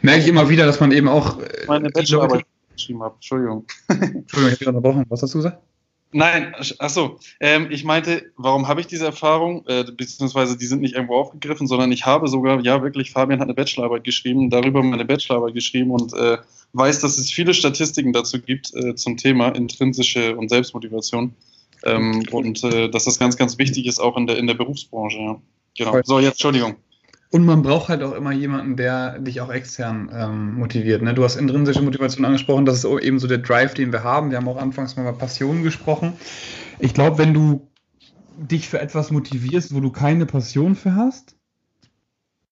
Merke 0.01 0.21
ich 0.21 0.27
immer 0.27 0.49
wieder, 0.49 0.65
dass 0.65 0.79
man 0.79 0.91
eben 0.91 1.07
auch. 1.07 1.39
Äh, 1.39 1.65
Meine 1.67 1.89
Bachelorarbeit 1.89 2.45
geschrieben 2.73 3.03
habe. 3.03 3.15
Entschuldigung. 3.15 3.65
Entschuldigung, 3.87 4.25
ich 4.29 4.43
habe 4.43 4.55
dich 4.57 4.67
unterbrochen. 4.67 5.05
Was 5.09 5.21
hast 5.21 5.33
du 5.33 5.39
gesagt? 5.39 5.59
Nein, 6.17 6.55
achso, 6.79 7.19
ähm, 7.41 7.67
ich 7.71 7.83
meinte, 7.83 8.31
warum 8.37 8.69
habe 8.69 8.79
ich 8.79 8.87
diese 8.87 9.05
Erfahrung, 9.05 9.65
äh, 9.67 9.83
beziehungsweise 9.83 10.57
die 10.57 10.65
sind 10.65 10.79
nicht 10.79 10.95
irgendwo 10.95 11.15
aufgegriffen, 11.15 11.67
sondern 11.67 11.91
ich 11.91 12.05
habe 12.05 12.29
sogar, 12.29 12.61
ja 12.61 12.81
wirklich, 12.81 13.11
Fabian 13.11 13.41
hat 13.41 13.47
eine 13.47 13.53
Bachelorarbeit 13.53 14.05
geschrieben, 14.05 14.49
darüber 14.49 14.81
meine 14.81 15.03
Bachelorarbeit 15.03 15.55
geschrieben 15.55 15.91
und 15.91 16.13
äh, 16.13 16.38
weiß, 16.71 17.01
dass 17.01 17.17
es 17.17 17.31
viele 17.31 17.53
Statistiken 17.53 18.13
dazu 18.13 18.39
gibt 18.39 18.73
äh, 18.75 18.95
zum 18.95 19.17
Thema 19.17 19.49
intrinsische 19.49 20.38
und 20.38 20.47
Selbstmotivation. 20.47 21.33
Ähm, 21.85 22.23
und 22.31 22.63
äh, 22.63 22.89
dass 22.89 23.05
das 23.05 23.19
ganz, 23.19 23.37
ganz 23.37 23.57
wichtig 23.57 23.85
ist, 23.85 23.99
auch 23.99 24.17
in 24.17 24.27
der, 24.27 24.37
in 24.37 24.47
der 24.47 24.55
Berufsbranche. 24.55 25.17
Ja. 25.17 25.39
Genau. 25.77 26.01
So, 26.03 26.19
jetzt 26.19 26.33
Entschuldigung. 26.33 26.75
Und 27.31 27.45
man 27.45 27.63
braucht 27.63 27.89
halt 27.89 28.01
auch 28.01 28.13
immer 28.13 28.31
jemanden, 28.31 28.77
der 28.77 29.19
dich 29.19 29.41
auch 29.41 29.51
extern 29.51 30.09
ähm, 30.13 30.55
motiviert. 30.55 31.01
Ne? 31.01 31.13
Du 31.13 31.23
hast 31.23 31.35
intrinsische 31.35 31.81
Motivation 31.81 32.23
angesprochen, 32.23 32.65
das 32.65 32.83
ist 32.83 32.85
eben 32.85 33.19
so 33.19 33.27
der 33.27 33.39
Drive, 33.39 33.73
den 33.73 33.91
wir 33.91 34.03
haben. 34.03 34.29
Wir 34.29 34.37
haben 34.37 34.47
auch 34.47 34.57
anfangs 34.57 34.95
mal 34.95 35.01
über 35.01 35.13
Passion 35.13 35.63
gesprochen. 35.63 36.13
Ich 36.79 36.93
glaube, 36.93 37.17
wenn 37.17 37.33
du 37.33 37.67
dich 38.38 38.69
für 38.69 38.79
etwas 38.79 39.11
motivierst, 39.11 39.73
wo 39.73 39.79
du 39.79 39.91
keine 39.91 40.25
Passion 40.25 40.75
für 40.75 40.95
hast, 40.95 41.35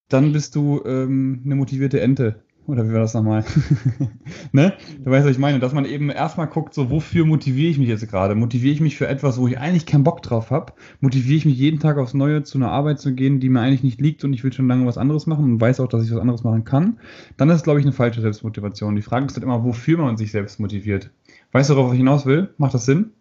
dann 0.09 0.33
bist 0.33 0.55
du 0.55 0.81
ähm, 0.85 1.41
eine 1.45 1.55
motivierte 1.55 2.01
Ente. 2.01 2.43
Oder 2.65 2.87
wie 2.87 2.93
war 2.93 3.01
das 3.01 3.13
nochmal? 3.13 3.43
ne? 4.53 4.73
Du 5.03 5.11
weißt, 5.11 5.25
was 5.25 5.33
ich 5.33 5.37
meine. 5.37 5.59
Dass 5.59 5.73
man 5.73 5.83
eben 5.83 6.09
erstmal 6.09 6.47
guckt, 6.47 6.73
so, 6.73 6.89
wofür 6.89 7.25
motiviere 7.25 7.69
ich 7.69 7.77
mich 7.77 7.89
jetzt 7.89 8.09
gerade? 8.09 8.35
Motiviere 8.35 8.73
ich 8.73 8.79
mich 8.79 8.95
für 8.95 9.07
etwas, 9.07 9.37
wo 9.37 9.47
ich 9.47 9.59
eigentlich 9.59 9.85
keinen 9.85 10.05
Bock 10.05 10.21
drauf 10.21 10.49
habe? 10.49 10.73
Motiviere 11.01 11.35
ich 11.35 11.45
mich 11.45 11.57
jeden 11.57 11.79
Tag 11.79 11.97
aufs 11.97 12.13
Neue 12.13 12.43
zu 12.43 12.57
einer 12.57 12.71
Arbeit 12.71 13.01
zu 13.01 13.13
gehen, 13.13 13.41
die 13.41 13.49
mir 13.49 13.59
eigentlich 13.59 13.83
nicht 13.83 13.99
liegt 13.99 14.23
und 14.23 14.31
ich 14.31 14.43
will 14.43 14.53
schon 14.53 14.67
lange 14.67 14.85
was 14.85 14.97
anderes 14.97 15.27
machen 15.27 15.43
und 15.43 15.61
weiß 15.61 15.81
auch, 15.81 15.87
dass 15.87 16.05
ich 16.05 16.11
was 16.11 16.19
anderes 16.19 16.43
machen 16.43 16.63
kann? 16.63 16.99
Dann 17.35 17.49
ist 17.49 17.57
es, 17.57 17.63
glaube 17.63 17.79
ich, 17.79 17.85
eine 17.85 17.93
falsche 17.93 18.21
Selbstmotivation. 18.21 18.95
Die 18.95 19.01
Frage 19.01 19.25
ist 19.25 19.35
halt 19.35 19.43
immer, 19.43 19.65
wofür 19.65 19.97
man 19.97 20.15
sich 20.15 20.31
selbst 20.31 20.59
motiviert. 20.59 21.11
Weißt 21.51 21.69
du, 21.69 21.75
worauf 21.75 21.91
ich 21.91 21.99
hinaus 21.99 22.25
will? 22.25 22.53
Macht 22.57 22.73
das 22.73 22.85
Sinn? 22.85 23.11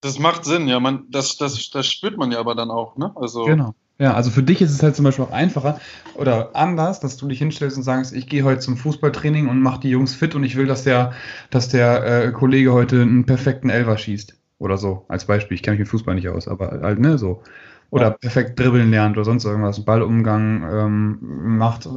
Das 0.00 0.18
macht 0.18 0.44
Sinn, 0.44 0.68
ja. 0.68 0.80
Man, 0.80 1.06
das, 1.10 1.36
das, 1.36 1.70
das 1.70 1.86
spürt 1.86 2.16
man 2.16 2.32
ja 2.32 2.38
aber 2.38 2.54
dann 2.54 2.70
auch, 2.70 2.96
ne? 2.96 3.12
Also 3.14 3.44
genau. 3.44 3.74
Ja, 3.98 4.14
also 4.14 4.30
für 4.30 4.42
dich 4.42 4.60
ist 4.60 4.72
es 4.72 4.82
halt 4.82 4.96
zum 4.96 5.04
Beispiel 5.04 5.24
auch 5.24 5.30
einfacher 5.30 5.78
oder 6.16 6.56
anders, 6.56 6.98
dass 6.98 7.16
du 7.16 7.28
dich 7.28 7.38
hinstellst 7.38 7.76
und 7.76 7.84
sagst, 7.84 8.12
ich 8.12 8.28
gehe 8.28 8.42
heute 8.42 8.58
zum 8.58 8.76
Fußballtraining 8.76 9.46
und 9.46 9.62
mache 9.62 9.80
die 9.80 9.90
Jungs 9.90 10.14
fit 10.14 10.34
und 10.34 10.42
ich 10.42 10.56
will, 10.56 10.66
dass 10.66 10.82
der, 10.82 11.12
dass 11.50 11.68
der 11.68 12.04
äh, 12.04 12.32
Kollege 12.32 12.72
heute 12.72 13.02
einen 13.02 13.24
perfekten 13.24 13.70
Elfer 13.70 13.96
schießt. 13.96 14.34
Oder 14.58 14.78
so, 14.78 15.04
als 15.08 15.26
Beispiel. 15.26 15.56
Ich 15.56 15.62
kenne 15.62 15.74
mich 15.74 15.80
mit 15.80 15.88
Fußball 15.88 16.14
nicht 16.14 16.28
aus, 16.28 16.48
aber 16.48 16.80
halt, 16.82 16.98
ne, 16.98 17.18
so. 17.18 17.42
Oder 17.90 18.08
ja. 18.08 18.10
perfekt 18.10 18.58
dribbeln 18.58 18.90
lernt 18.90 19.16
oder 19.16 19.24
sonst 19.24 19.44
irgendwas. 19.44 19.84
Ballumgang 19.84 20.62
ähm, 20.72 21.18
macht, 21.58 21.88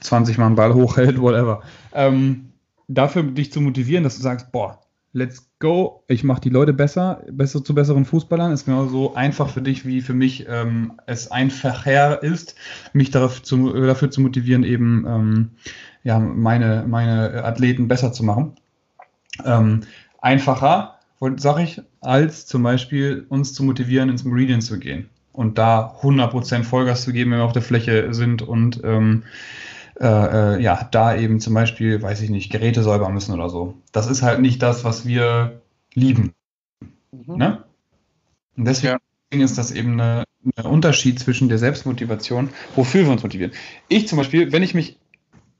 20 0.00 0.38
Mal 0.38 0.46
einen 0.46 0.54
Ball 0.56 0.74
hochhält, 0.74 1.20
whatever. 1.20 1.62
Ähm, 1.92 2.52
dafür 2.88 3.22
dich 3.22 3.52
zu 3.52 3.60
motivieren, 3.60 4.02
dass 4.02 4.16
du 4.16 4.22
sagst, 4.22 4.50
boah, 4.50 4.80
let's 5.16 5.48
go, 5.60 6.04
ich 6.08 6.24
mache 6.24 6.42
die 6.42 6.50
Leute 6.50 6.74
besser, 6.74 7.22
besser 7.30 7.64
zu 7.64 7.74
besseren 7.74 8.04
Fußballern, 8.04 8.52
ist 8.52 8.66
genauso 8.66 9.14
einfach 9.14 9.48
für 9.48 9.62
dich 9.62 9.86
wie 9.86 10.02
für 10.02 10.12
mich 10.12 10.44
ähm, 10.46 11.00
es 11.06 11.30
einfacher 11.30 12.22
ist, 12.22 12.54
mich 12.92 13.12
darauf 13.12 13.42
zu, 13.42 13.72
dafür 13.72 14.10
zu 14.10 14.20
motivieren, 14.20 14.62
eben 14.62 15.06
ähm, 15.08 15.50
ja, 16.04 16.18
meine, 16.18 16.84
meine 16.86 17.44
Athleten 17.44 17.88
besser 17.88 18.12
zu 18.12 18.24
machen. 18.24 18.56
Ähm, 19.42 19.80
einfacher, 20.20 20.98
sage 21.36 21.62
ich, 21.62 21.80
als 22.02 22.46
zum 22.46 22.62
Beispiel 22.62 23.24
uns 23.30 23.54
zu 23.54 23.64
motivieren, 23.64 24.10
ins 24.10 24.24
Meridian 24.24 24.60
zu 24.60 24.78
gehen 24.78 25.08
und 25.32 25.56
da 25.56 25.96
100% 26.02 26.62
Vollgas 26.62 27.04
zu 27.04 27.14
geben, 27.14 27.30
wenn 27.30 27.38
wir 27.38 27.44
auf 27.44 27.52
der 27.52 27.62
Fläche 27.62 28.12
sind 28.12 28.42
und 28.42 28.82
ähm, 28.84 29.22
äh, 30.00 30.56
äh, 30.56 30.62
ja, 30.62 30.88
da 30.90 31.16
eben 31.16 31.40
zum 31.40 31.54
Beispiel, 31.54 32.02
weiß 32.02 32.20
ich 32.20 32.30
nicht, 32.30 32.50
Geräte 32.50 32.82
säubern 32.82 33.14
müssen 33.14 33.32
oder 33.32 33.48
so. 33.48 33.74
Das 33.92 34.06
ist 34.06 34.22
halt 34.22 34.40
nicht 34.40 34.62
das, 34.62 34.84
was 34.84 35.06
wir 35.06 35.62
lieben. 35.94 36.34
Mhm. 37.12 37.36
Ne? 37.36 37.64
Und 38.56 38.66
deswegen 38.66 38.98
ja. 39.32 39.44
ist 39.44 39.58
das 39.58 39.72
eben 39.72 40.00
ein 40.00 40.24
Unterschied 40.64 41.18
zwischen 41.18 41.48
der 41.48 41.58
Selbstmotivation, 41.58 42.50
wofür 42.74 43.04
wir 43.04 43.12
uns 43.12 43.22
motivieren. 43.22 43.52
Ich 43.88 44.06
zum 44.08 44.18
Beispiel, 44.18 44.52
wenn 44.52 44.62
ich 44.62 44.74
mich, 44.74 44.98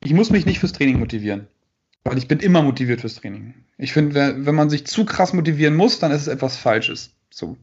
ich 0.02 0.12
muss 0.12 0.30
mich 0.30 0.46
nicht 0.46 0.58
fürs 0.58 0.72
Training 0.72 0.98
motivieren. 0.98 1.48
Weil 2.04 2.18
ich 2.18 2.28
bin 2.28 2.38
immer 2.38 2.62
motiviert 2.62 3.00
fürs 3.00 3.16
Training. 3.16 3.54
Ich 3.78 3.92
finde, 3.92 4.46
wenn 4.46 4.54
man 4.54 4.70
sich 4.70 4.86
zu 4.86 5.04
krass 5.04 5.32
motivieren 5.32 5.74
muss, 5.74 5.98
dann 5.98 6.12
ist 6.12 6.22
es 6.22 6.28
etwas 6.28 6.56
Falsches. 6.56 7.14
So, 7.30 7.56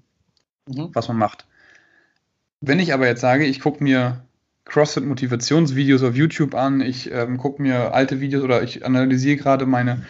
mhm. 0.67 0.89
was 0.91 1.07
man 1.07 1.17
macht. 1.17 1.45
Wenn 2.59 2.79
ich 2.79 2.93
aber 2.93 3.07
jetzt 3.07 3.21
sage, 3.21 3.45
ich 3.45 3.61
gucke 3.61 3.81
mir 3.81 4.25
CrossFit-Motivationsvideos 4.65 6.03
auf 6.03 6.15
YouTube 6.15 6.55
an, 6.55 6.81
ich 6.81 7.11
ähm, 7.11 7.37
gucke 7.37 7.61
mir 7.61 7.93
alte 7.93 8.21
Videos 8.21 8.43
oder 8.43 8.63
ich 8.63 8.85
analysiere 8.85 9.37
gerade 9.37 9.65
meine, 9.65 10.03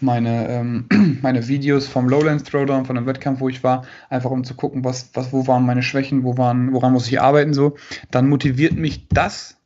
meine, 0.00 0.48
ähm, 0.48 0.86
meine 1.22 1.48
Videos 1.48 1.88
vom 1.88 2.08
Lowlands 2.08 2.44
Throwdown, 2.44 2.84
von 2.84 2.96
einem 2.96 3.06
Wettkampf, 3.06 3.40
wo 3.40 3.48
ich 3.48 3.64
war, 3.64 3.84
einfach 4.08 4.30
um 4.30 4.44
zu 4.44 4.54
gucken, 4.54 4.84
was, 4.84 5.10
was, 5.14 5.32
wo 5.32 5.46
waren 5.46 5.66
meine 5.66 5.82
Schwächen, 5.82 6.24
wo 6.24 6.36
waren, 6.38 6.72
woran 6.72 6.92
muss 6.92 7.08
ich 7.08 7.20
arbeiten, 7.20 7.54
so, 7.54 7.76
dann 8.10 8.28
motiviert 8.28 8.74
mich 8.74 9.08
das 9.08 9.56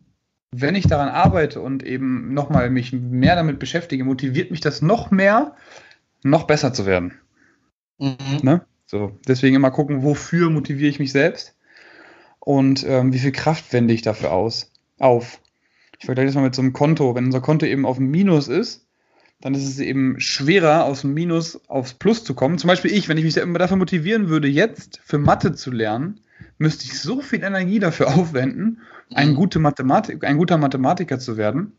wenn 0.52 0.74
ich 0.74 0.86
daran 0.86 1.08
arbeite 1.08 1.60
und 1.60 1.84
eben 1.84 2.34
nochmal 2.34 2.70
mich 2.70 2.92
mehr 2.92 3.36
damit 3.36 3.58
beschäftige, 3.58 4.04
motiviert 4.04 4.50
mich 4.50 4.60
das 4.60 4.82
noch 4.82 5.10
mehr, 5.10 5.54
noch 6.22 6.44
besser 6.44 6.72
zu 6.72 6.86
werden. 6.86 7.14
Mhm. 7.98 8.16
Ne? 8.42 8.66
So, 8.86 9.16
deswegen 9.28 9.56
immer 9.56 9.70
gucken, 9.70 10.02
wofür 10.02 10.50
motiviere 10.50 10.90
ich 10.90 10.98
mich 10.98 11.12
selbst 11.12 11.56
und 12.40 12.84
ähm, 12.88 13.12
wie 13.12 13.18
viel 13.18 13.32
Kraft 13.32 13.72
wende 13.72 13.94
ich 13.94 14.02
dafür 14.02 14.32
aus, 14.32 14.72
auf. 14.98 15.40
Ich 15.98 16.06
vergleiche 16.06 16.26
das 16.26 16.34
mal 16.34 16.42
mit 16.42 16.54
so 16.54 16.62
einem 16.62 16.72
Konto. 16.72 17.14
Wenn 17.14 17.26
unser 17.26 17.42
Konto 17.42 17.66
eben 17.66 17.84
auf 17.84 17.98
dem 17.98 18.10
Minus 18.10 18.48
ist, 18.48 18.86
dann 19.40 19.54
ist 19.54 19.66
es 19.66 19.78
eben 19.78 20.18
schwerer, 20.18 20.84
aus 20.84 21.02
dem 21.02 21.14
Minus 21.14 21.60
aufs 21.68 21.94
Plus 21.94 22.24
zu 22.24 22.34
kommen. 22.34 22.58
Zum 22.58 22.68
Beispiel 22.68 22.92
ich, 22.92 23.08
wenn 23.08 23.18
ich 23.18 23.24
mich 23.24 23.34
dafür 23.34 23.76
motivieren 23.76 24.28
würde, 24.28 24.48
jetzt 24.48 25.00
für 25.04 25.18
Mathe 25.18 25.54
zu 25.54 25.70
lernen, 25.70 26.20
müsste 26.58 26.84
ich 26.86 26.98
so 26.98 27.20
viel 27.20 27.42
Energie 27.42 27.78
dafür 27.78 28.08
aufwenden, 28.14 28.80
ein, 29.12 29.30
mhm. 29.30 29.34
gute 29.34 29.58
Mathematik, 29.58 30.24
ein 30.24 30.38
guter 30.38 30.58
Mathematiker 30.58 31.18
zu 31.18 31.36
werden. 31.36 31.72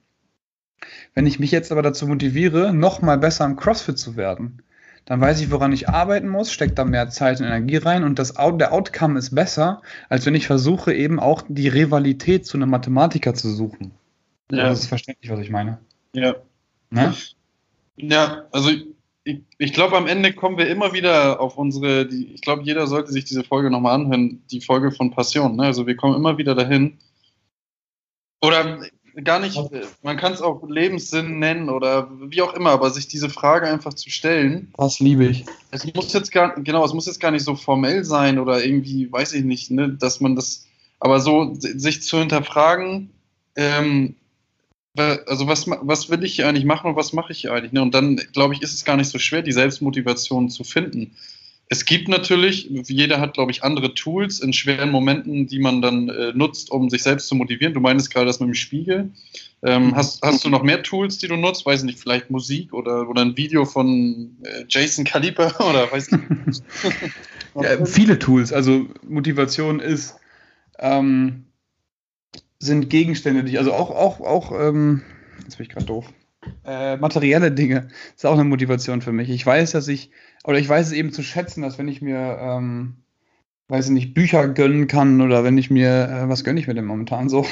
Wenn 1.14 1.28
ich 1.28 1.40
mich 1.40 1.52
jetzt 1.52 1.72
aber 1.72 1.82
dazu 1.82 2.08
motiviere, 2.08 2.74
noch 2.74 3.02
mal 3.02 3.18
besser 3.18 3.46
im 3.46 3.56
CrossFit 3.56 3.98
zu 3.98 4.16
werden, 4.16 4.64
dann 5.06 5.20
weiß 5.20 5.42
ich, 5.42 5.52
woran 5.52 5.72
ich 5.72 5.90
arbeiten 5.90 6.28
muss, 6.30 6.52
steckt 6.52 6.78
da 6.78 6.86
mehr 6.86 7.10
Zeit 7.10 7.40
und 7.40 7.48
Energie 7.48 7.78
rein 7.78 8.04
und 8.04 8.20
das, 8.20 8.34
der 8.34 8.72
Outcome 8.72 9.18
ist 9.18 9.34
besser, 9.34 9.82
als 10.10 10.26
wenn 10.26 10.36
ich 10.36 10.48
versuche, 10.48 10.94
eben 10.94 11.20
auch 11.20 11.44
die 11.48 11.68
Rivalität 11.68 12.46
zu 12.46 12.58
einem 12.58 12.70
Mathematiker 12.70 13.34
zu 13.34 13.50
suchen. 13.50 13.92
Ja. 14.52 14.70
Das 14.70 14.82
ist 14.82 14.88
verständlich, 14.88 15.32
was 15.32 15.40
ich 15.40 15.50
meine. 15.50 15.80
Ja. 16.14 16.36
Ne? 16.90 17.14
Ja, 17.98 18.46
also 18.52 18.70
ich, 19.24 19.42
ich 19.58 19.74
glaube, 19.74 19.98
am 19.98 20.08
Ende 20.08 20.34
kommen 20.34 20.58
wir 20.58 20.68
immer 20.68 20.94
wieder 20.94 21.40
auf 21.40 21.58
unsere, 21.58 22.06
die, 22.08 22.34
ich 22.34 22.42
glaube, 22.42 22.64
jeder 22.64 22.88
sollte 22.88 23.12
sich 23.12 23.26
diese 23.26 23.44
Folge 23.44 23.70
nochmal 23.70 23.96
anhören, 23.96 24.44
die 24.52 24.62
Folge 24.62 24.92
von 24.92 25.12
Passion. 25.12 25.56
Ne? 25.56 25.64
Also 25.64 25.88
wir 25.88 25.96
kommen 25.96 26.16
immer 26.16 26.38
wieder 26.38 26.56
dahin. 26.56 26.98
Oder 28.42 28.80
gar 29.24 29.40
nicht, 29.40 29.60
man 30.04 30.18
kann 30.18 30.34
es 30.34 30.42
auch 30.42 30.68
Lebenssinn 30.68 31.40
nennen 31.40 31.70
oder 31.70 32.10
wie 32.30 32.42
auch 32.42 32.54
immer, 32.54 32.72
aber 32.72 32.90
sich 32.92 33.08
diese 33.08 33.30
Frage 33.30 33.68
einfach 33.68 33.94
zu 33.94 34.10
stellen. 34.10 34.74
Das 34.78 35.00
liebe 35.00 35.26
ich. 35.26 35.46
Es 35.72 35.86
muss 35.94 36.14
jetzt 36.14 36.32
gar, 36.32 36.56
genau, 36.56 36.86
es 36.86 36.94
muss 36.94 37.08
jetzt 37.08 37.20
gar 37.20 37.32
nicht 37.32 37.44
so 37.44 37.56
formell 37.56 38.04
sein 38.04 38.40
oder 38.40 38.64
irgendwie, 38.64 39.12
weiß 39.12 39.34
ich 39.34 39.44
nicht, 39.44 39.72
ne, 39.72 39.90
dass 39.90 40.20
man 40.20 40.36
das, 40.36 40.66
aber 41.00 41.20
so 41.20 41.54
sich 41.54 42.04
zu 42.04 42.20
hinterfragen, 42.20 43.10
ähm, 43.56 44.16
also 44.98 45.48
was, 45.48 45.68
was 45.68 46.10
will 46.10 46.24
ich 46.24 46.36
hier 46.36 46.48
eigentlich 46.48 46.66
machen 46.66 46.90
und 46.90 46.96
was 46.96 47.14
mache 47.14 47.32
ich 47.32 47.40
hier 47.40 47.54
eigentlich? 47.54 47.72
Ne? 47.72 47.82
Und 47.82 47.94
dann, 47.94 48.18
glaube 48.34 48.54
ich, 48.54 48.62
ist 48.62 48.74
es 48.74 48.84
gar 48.84 48.98
nicht 48.98 49.10
so 49.10 49.20
schwer, 49.20 49.42
die 49.42 49.54
Selbstmotivation 49.54 50.50
zu 50.50 50.64
finden. 50.64 51.16
Es 51.74 51.86
gibt 51.86 52.10
natürlich, 52.10 52.70
jeder 52.70 53.22
hat, 53.22 53.34
glaube 53.34 53.52
ich, 53.52 53.64
andere 53.64 53.94
Tools 53.94 54.42
in 54.42 54.52
schweren 54.52 54.92
Momenten, 54.92 55.48
die 55.48 55.60
man 55.60 55.82
dann 55.82 56.10
äh, 56.10 56.34
nutzt, 56.34 56.70
um 56.70 56.90
sich 56.90 57.02
selbst 57.02 57.30
zu 57.30 57.36
motivieren. 57.36 57.74
Du 57.74 57.80
meinst 57.80 58.14
gerade 58.14 58.26
das 58.26 58.42
mit 58.42 58.50
dem 58.50 58.56
Spiegel. 58.56 59.10
Ähm, 59.64 59.86
mhm. 59.86 59.96
hast, 59.96 60.22
hast 60.22 60.44
du 60.44 60.50
noch 60.50 60.64
mehr 60.64 60.84
Tools, 60.84 61.18
die 61.20 61.30
du 61.30 61.38
nutzt? 61.38 61.66
Weiß 61.66 61.84
nicht, 61.84 61.98
vielleicht 61.98 62.30
Musik 62.30 62.74
oder, 62.74 63.08
oder 63.08 63.22
ein 63.22 63.38
Video 63.38 63.64
von 63.64 64.36
äh, 64.44 64.66
Jason 64.68 65.06
Kaliber 65.06 65.48
oder 65.70 65.90
weiß 65.90 66.12
nicht. 66.12 66.62
ja, 67.56 67.86
viele 67.86 68.20
Tools. 68.20 68.52
Also 68.52 68.88
Motivation 69.08 69.80
ist 69.80 70.16
ähm, 70.78 71.46
sind 72.60 72.90
Gegenstände, 72.90 73.46
die, 73.46 73.58
also 73.58 73.72
auch, 73.72 73.92
auch, 73.92 74.20
auch, 74.20 74.52
ähm, 74.52 75.04
jetzt 75.46 75.56
bin 75.56 75.68
ich 75.68 75.72
gerade 75.72 75.86
doof, 75.86 76.12
äh, 76.66 76.98
materielle 76.98 77.52
Dinge, 77.52 77.88
ist 78.16 78.26
auch 78.26 78.34
eine 78.34 78.44
Motivation 78.44 79.02
für 79.02 79.12
mich. 79.12 79.30
Ich 79.30 79.46
weiß, 79.46 79.72
dass 79.72 79.88
ich, 79.88 80.12
oder 80.44 80.58
ich 80.58 80.68
weiß 80.68 80.88
es 80.88 80.94
eben 80.94 81.12
zu 81.12 81.24
schätzen, 81.24 81.62
dass 81.62 81.78
wenn 81.78 81.88
ich 81.88 82.02
mir, 82.02 82.38
ähm, 82.40 82.98
weiß 83.68 83.88
ich 83.88 83.92
nicht, 83.92 84.14
Bücher 84.14 84.48
gönnen 84.48 84.88
kann 84.88 85.22
oder 85.22 85.44
wenn 85.44 85.58
ich 85.58 85.70
mir, 85.70 86.10
äh, 86.10 86.30
was 86.30 86.44
gönne 86.44 86.60
ich 86.60 86.68
mir 86.68 86.74
denn 86.74 86.86
momentan 86.86 87.30
so? 87.30 87.46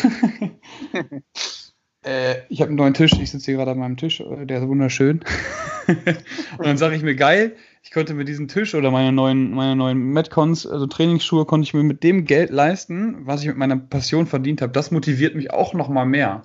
äh, 2.03 2.35
ich 2.49 2.61
habe 2.61 2.69
einen 2.69 2.77
neuen 2.77 2.93
Tisch, 2.93 3.13
ich 3.13 3.31
sitze 3.31 3.45
hier 3.45 3.55
gerade 3.55 3.71
an 3.71 3.79
meinem 3.79 3.97
Tisch, 3.97 4.19
äh, 4.19 4.45
der 4.45 4.61
ist 4.61 4.67
wunderschön. 4.67 5.23
und 5.87 6.65
dann 6.65 6.77
sage 6.77 6.95
ich 6.95 7.03
mir, 7.03 7.15
geil, 7.15 7.55
ich 7.83 7.91
konnte 7.91 8.13
mir 8.13 8.25
diesen 8.25 8.47
Tisch 8.47 8.75
oder 8.75 8.91
meine 8.91 9.11
neuen, 9.11 9.51
meine 9.51 9.75
neuen 9.75 9.97
Metcons, 9.97 10.67
also 10.67 10.87
Trainingsschuhe, 10.87 11.45
konnte 11.45 11.65
ich 11.65 11.73
mir 11.73 11.83
mit 11.83 12.03
dem 12.03 12.25
Geld 12.25 12.49
leisten, 12.49 13.25
was 13.25 13.41
ich 13.41 13.47
mit 13.47 13.57
meiner 13.57 13.77
Passion 13.77 14.27
verdient 14.27 14.61
habe. 14.61 14.73
Das 14.73 14.91
motiviert 14.91 15.35
mich 15.35 15.51
auch 15.51 15.73
noch 15.73 15.89
mal 15.89 16.05
mehr. 16.05 16.43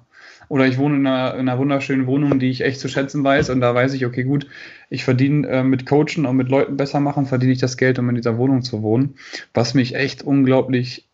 Oder 0.49 0.67
ich 0.67 0.79
wohne 0.79 0.97
in 0.97 1.07
einer, 1.07 1.35
in 1.35 1.49
einer, 1.49 1.59
wunderschönen 1.59 2.07
Wohnung, 2.07 2.39
die 2.39 2.51
ich 2.51 2.63
echt 2.63 2.81
zu 2.81 2.89
schätzen 2.89 3.25
weiß. 3.25 3.51
Und 3.51 3.61
da 3.61 3.75
weiß 3.75 3.95
ich, 3.95 4.07
okay, 4.07 4.25
gut, 4.25 4.47
ich 4.91 5.05
verdiene 5.05 5.47
äh, 5.49 5.63
mit 5.63 5.87
Coachen 5.87 6.27
und 6.27 6.37
mit 6.37 6.49
Leuten 6.49 6.77
besser 6.77 7.01
machen, 7.01 7.27
verdiene 7.27 7.53
ich 7.53 7.59
das 7.59 7.77
Geld, 7.77 7.99
um 7.99 8.09
in 8.09 8.15
dieser 8.15 8.39
Wohnung 8.39 8.63
zu 8.63 8.83
wohnen. 8.83 9.17
Was 9.53 9.75
mich 9.75 9.95
echt 9.95 10.23
unglaublich 10.23 11.09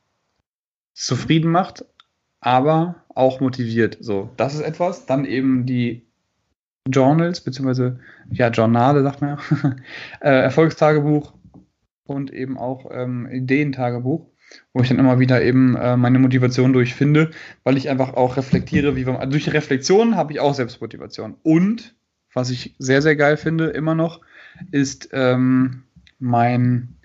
zufrieden 0.95 1.51
macht, 1.51 1.85
aber 2.41 2.97
auch 3.15 3.41
motiviert. 3.41 3.99
So, 4.01 4.31
das 4.37 4.55
ist 4.55 4.63
etwas. 4.63 5.07
Dann 5.07 5.25
eben 5.25 5.67
die 5.67 6.03
Journals, 6.89 7.41
beziehungsweise 7.41 8.01
ja, 8.31 8.49
Journale, 8.49 9.03
sagt 9.03 9.21
man 9.21 9.39
ja, 9.39 9.77
äh, 10.21 10.43
Erfolgstagebuch 10.43 11.33
und 12.05 12.33
eben 12.33 12.59
auch 12.59 12.91
ähm, 12.91 13.29
Ideentagebuch, 13.31 14.27
wo 14.73 14.83
ich 14.83 14.89
dann 14.89 14.99
immer 14.99 15.19
wieder 15.19 15.43
eben 15.43 15.77
äh, 15.77 15.97
meine 15.97 16.19
Motivation 16.19 16.73
durchfinde, 16.73 17.31
weil 17.65 17.77
ich 17.77 17.89
einfach 17.89 18.15
auch 18.15 18.37
reflektiere, 18.37 18.97
wie 18.97 19.07
wir, 19.07 19.19
also 19.19 19.31
durch 19.31 19.53
Reflexion 19.53 20.17
habe 20.17 20.33
ich 20.33 20.41
auch 20.41 20.55
Selbstmotivation. 20.55 21.37
Und 21.43 21.95
was 22.33 22.51
ich 22.51 22.75
sehr, 22.79 23.03
sehr 23.03 23.17
geil 23.17 23.37
finde, 23.37 23.67
immer 23.69 23.95
noch, 23.95 24.21
ist 24.71 25.09
ähm, 25.13 25.85
mein, 26.19 26.97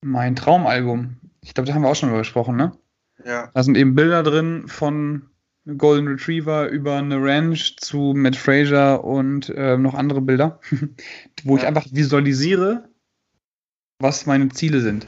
mein 0.00 0.36
Traumalbum. 0.36 1.16
Ich 1.40 1.54
glaube, 1.54 1.68
da 1.68 1.74
haben 1.74 1.82
wir 1.82 1.90
auch 1.90 1.96
schon 1.96 2.08
drüber 2.08 2.20
gesprochen, 2.22 2.56
ne? 2.56 2.72
Ja. 3.24 3.50
Da 3.54 3.62
sind 3.62 3.76
eben 3.76 3.94
Bilder 3.94 4.22
drin 4.22 4.64
von 4.66 5.26
Golden 5.78 6.08
Retriever 6.08 6.68
über 6.68 6.96
eine 6.96 7.16
Ranch 7.22 7.76
zu 7.78 8.12
Matt 8.14 8.36
Fraser 8.36 9.02
und 9.02 9.48
äh, 9.50 9.78
noch 9.78 9.94
andere 9.94 10.20
Bilder, 10.20 10.60
wo 11.44 11.56
ja. 11.56 11.62
ich 11.62 11.66
einfach 11.66 11.86
visualisiere, 11.90 12.88
was 13.98 14.26
meine 14.26 14.48
Ziele 14.50 14.80
sind. 14.80 15.06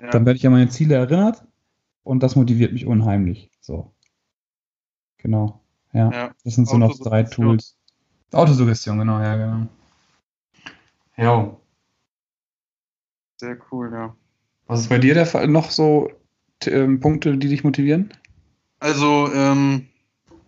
Ja. 0.00 0.10
Dann 0.10 0.26
werde 0.26 0.36
ich 0.38 0.46
an 0.46 0.52
meine 0.52 0.68
Ziele 0.68 0.94
erinnert 0.94 1.44
und 2.04 2.22
das 2.22 2.36
motiviert 2.36 2.72
mich 2.72 2.86
unheimlich. 2.86 3.50
So. 3.60 3.92
Genau. 5.18 5.60
Ja. 5.92 6.10
ja. 6.10 6.34
Das 6.44 6.54
sind 6.54 6.68
so 6.68 6.78
noch 6.78 6.98
drei 6.98 7.24
Tools. 7.24 7.76
Autosuggestion, 8.32 8.98
genau, 8.98 9.20
ja, 9.20 9.36
genau. 9.36 9.68
Ja. 11.16 11.56
Sehr 13.38 13.58
cool, 13.70 13.90
ja. 13.92 14.14
Was 14.66 14.80
ist 14.80 14.88
bei 14.88 14.98
dir 14.98 15.14
der 15.14 15.26
Fall? 15.26 15.48
Noch 15.48 15.70
so 15.70 16.10
ähm, 16.66 17.00
Punkte, 17.00 17.36
die 17.38 17.48
dich 17.48 17.64
motivieren? 17.64 18.12
Also 18.80 19.32
ähm, 19.32 19.88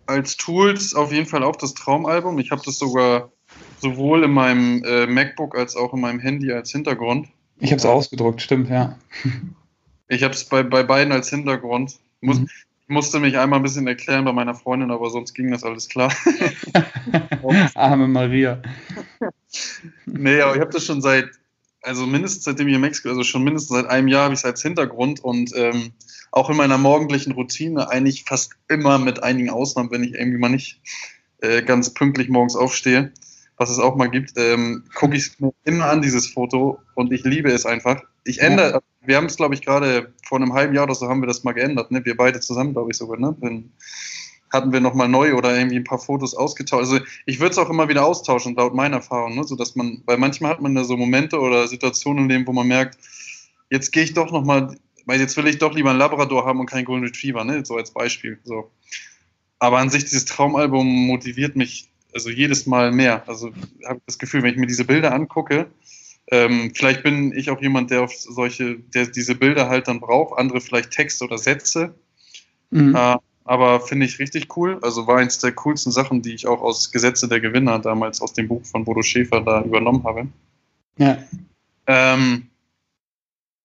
als 0.05 0.37
Tools 0.37 0.93
auf 0.93 1.11
jeden 1.11 1.25
Fall 1.25 1.43
auch 1.43 1.55
das 1.55 1.73
Traumalbum. 1.73 2.37
Ich 2.39 2.51
habe 2.51 2.61
das 2.63 2.77
sogar 2.77 3.31
sowohl 3.79 4.23
in 4.23 4.31
meinem 4.31 4.83
äh, 4.83 5.07
MacBook 5.07 5.57
als 5.57 5.75
auch 5.75 5.93
in 5.93 6.01
meinem 6.01 6.19
Handy 6.19 6.51
als 6.51 6.71
Hintergrund. 6.71 7.27
Ich 7.61 7.71
habe 7.71 7.77
es 7.77 7.85
ausgedruckt, 7.85 8.41
stimmt, 8.41 8.69
ja. 8.69 8.97
Ich 10.07 10.23
habe 10.23 10.33
es 10.33 10.43
bei, 10.45 10.63
bei 10.63 10.81
beiden 10.81 11.13
als 11.13 11.29
Hintergrund. 11.29 11.99
Muss, 12.19 12.39
mhm. 12.39 12.49
Ich 12.81 12.89
musste 12.89 13.19
mich 13.19 13.37
einmal 13.37 13.59
ein 13.59 13.63
bisschen 13.63 13.87
erklären 13.87 14.25
bei 14.25 14.33
meiner 14.33 14.55
Freundin, 14.55 14.89
aber 14.89 15.11
sonst 15.11 15.33
ging 15.33 15.51
das 15.51 15.63
alles 15.63 15.87
klar. 15.87 16.11
Arme 17.75 18.07
Maria. 18.07 18.61
nee, 20.05 20.41
aber 20.41 20.55
ich 20.55 20.61
habe 20.61 20.71
das 20.71 20.85
schon 20.85 21.01
seit, 21.01 21.29
also 21.83 22.07
mindestens 22.07 22.45
seitdem 22.45 22.67
ich 22.67 22.75
in 22.75 22.81
Mexiko, 22.81 23.09
also 23.09 23.23
schon 23.23 23.43
mindestens 23.43 23.77
seit 23.77 23.85
einem 23.85 24.07
Jahr 24.07 24.23
habe 24.23 24.33
ich 24.33 24.39
es 24.39 24.45
als 24.45 24.61
Hintergrund 24.63 25.23
und 25.23 25.51
ähm, 25.55 25.93
auch 26.31 26.49
in 26.49 26.57
meiner 26.57 26.79
morgendlichen 26.79 27.33
Routine 27.33 27.89
eigentlich 27.89 28.25
fast 28.25 28.53
immer 28.69 28.97
mit 28.97 29.21
einigen 29.21 29.51
Ausnahmen, 29.51 29.91
wenn 29.91 30.03
ich 30.03 30.15
irgendwie 30.15 30.39
mal 30.39 30.49
nicht 30.49 30.81
äh, 31.41 31.61
ganz 31.61 31.93
pünktlich 31.93 32.27
morgens 32.27 32.55
aufstehe, 32.55 33.13
was 33.61 33.69
es 33.69 33.77
auch 33.77 33.95
mal 33.95 34.07
gibt, 34.07 34.33
ähm, 34.37 34.83
gucke 34.95 35.15
ich 35.15 35.39
mir 35.39 35.53
immer 35.65 35.85
an, 35.85 36.01
dieses 36.01 36.25
Foto, 36.25 36.79
und 36.95 37.13
ich 37.13 37.23
liebe 37.23 37.51
es 37.51 37.67
einfach. 37.67 38.01
Ich 38.23 38.41
ändere, 38.41 38.71
ja. 38.71 38.79
wir 39.05 39.17
haben 39.17 39.27
es, 39.27 39.37
glaube 39.37 39.53
ich, 39.53 39.61
gerade 39.61 40.11
vor 40.25 40.39
einem 40.39 40.53
halben 40.53 40.73
Jahr 40.73 40.85
oder 40.85 40.95
so 40.95 41.07
haben 41.07 41.21
wir 41.21 41.27
das 41.27 41.43
mal 41.43 41.51
geändert, 41.51 41.91
ne? 41.91 42.03
Wir 42.03 42.17
beide 42.17 42.39
zusammen, 42.39 42.73
glaube 42.73 42.89
ich 42.89 42.97
sogar, 42.97 43.19
ne? 43.19 43.35
Wenn, 43.39 43.71
hatten 44.51 44.73
wir 44.73 44.81
nochmal 44.81 45.07
neu 45.07 45.35
oder 45.35 45.55
irgendwie 45.55 45.75
ein 45.75 45.83
paar 45.83 45.99
Fotos 45.99 46.33
ausgetauscht. 46.33 46.91
Also 46.91 46.99
ich 47.27 47.39
würde 47.39 47.51
es 47.51 47.57
auch 47.59 47.69
immer 47.69 47.87
wieder 47.87 48.03
austauschen, 48.03 48.55
laut 48.55 48.73
meiner 48.73 48.97
Erfahrung, 48.97 49.35
ne? 49.35 49.43
so 49.43 49.55
dass 49.55 49.75
man, 49.75 50.01
weil 50.05 50.17
manchmal 50.17 50.51
hat 50.51 50.61
man 50.61 50.75
da 50.75 50.83
so 50.83 50.97
Momente 50.97 51.39
oder 51.39 51.67
Situationen 51.67 52.23
im 52.23 52.29
Leben, 52.29 52.47
wo 52.47 52.51
man 52.51 52.67
merkt, 52.67 52.97
jetzt 53.69 53.91
gehe 53.91 54.03
ich 54.03 54.13
doch 54.13 54.31
nochmal, 54.31 54.75
weil 55.05 55.19
jetzt 55.19 55.37
will 55.37 55.47
ich 55.47 55.59
doch 55.59 55.73
lieber 55.73 55.91
einen 55.91 55.99
Labrador 55.99 56.45
haben 56.45 56.59
und 56.59 56.65
keinen 56.65 56.85
Golden 56.85 57.05
Retriever, 57.05 57.45
ne? 57.45 57.63
so 57.63 57.77
als 57.77 57.91
Beispiel. 57.91 58.39
So. 58.43 58.71
Aber 59.59 59.77
an 59.77 59.89
sich, 59.89 60.03
dieses 60.03 60.25
Traumalbum 60.25 60.87
motiviert 61.07 61.55
mich 61.55 61.90
also 62.13 62.29
jedes 62.29 62.65
Mal 62.65 62.91
mehr. 62.91 63.27
Also 63.27 63.51
habe 63.85 63.97
ich 63.97 64.05
das 64.05 64.19
Gefühl, 64.19 64.43
wenn 64.43 64.51
ich 64.51 64.57
mir 64.57 64.67
diese 64.67 64.85
Bilder 64.85 65.13
angucke, 65.13 65.67
ähm, 66.27 66.71
vielleicht 66.73 67.03
bin 67.03 67.33
ich 67.35 67.49
auch 67.49 67.61
jemand, 67.61 67.91
der 67.91 68.03
auf 68.03 68.13
solche, 68.15 68.79
der 68.79 69.07
diese 69.07 69.35
Bilder 69.35 69.69
halt 69.69 69.87
dann 69.87 69.99
braucht, 69.99 70.39
andere 70.39 70.61
vielleicht 70.61 70.91
Texte 70.91 71.25
oder 71.25 71.37
Sätze. 71.37 71.93
Mhm. 72.69 72.95
Äh, 72.95 73.17
aber 73.43 73.81
finde 73.81 74.05
ich 74.05 74.19
richtig 74.19 74.55
cool. 74.55 74.79
Also 74.81 75.07
war 75.07 75.17
eins 75.17 75.39
der 75.39 75.51
coolsten 75.51 75.91
Sachen, 75.91 76.21
die 76.21 76.33
ich 76.33 76.47
auch 76.47 76.61
aus 76.61 76.91
Gesetze 76.91 77.27
der 77.27 77.41
Gewinner 77.41 77.79
damals 77.79 78.21
aus 78.21 78.33
dem 78.33 78.47
Buch 78.47 78.63
von 78.65 78.85
Bodo 78.85 79.01
Schäfer 79.01 79.41
da 79.41 79.61
übernommen 79.61 80.03
habe. 80.03 80.27
Ja. 80.97 81.17
Ähm, 81.87 82.47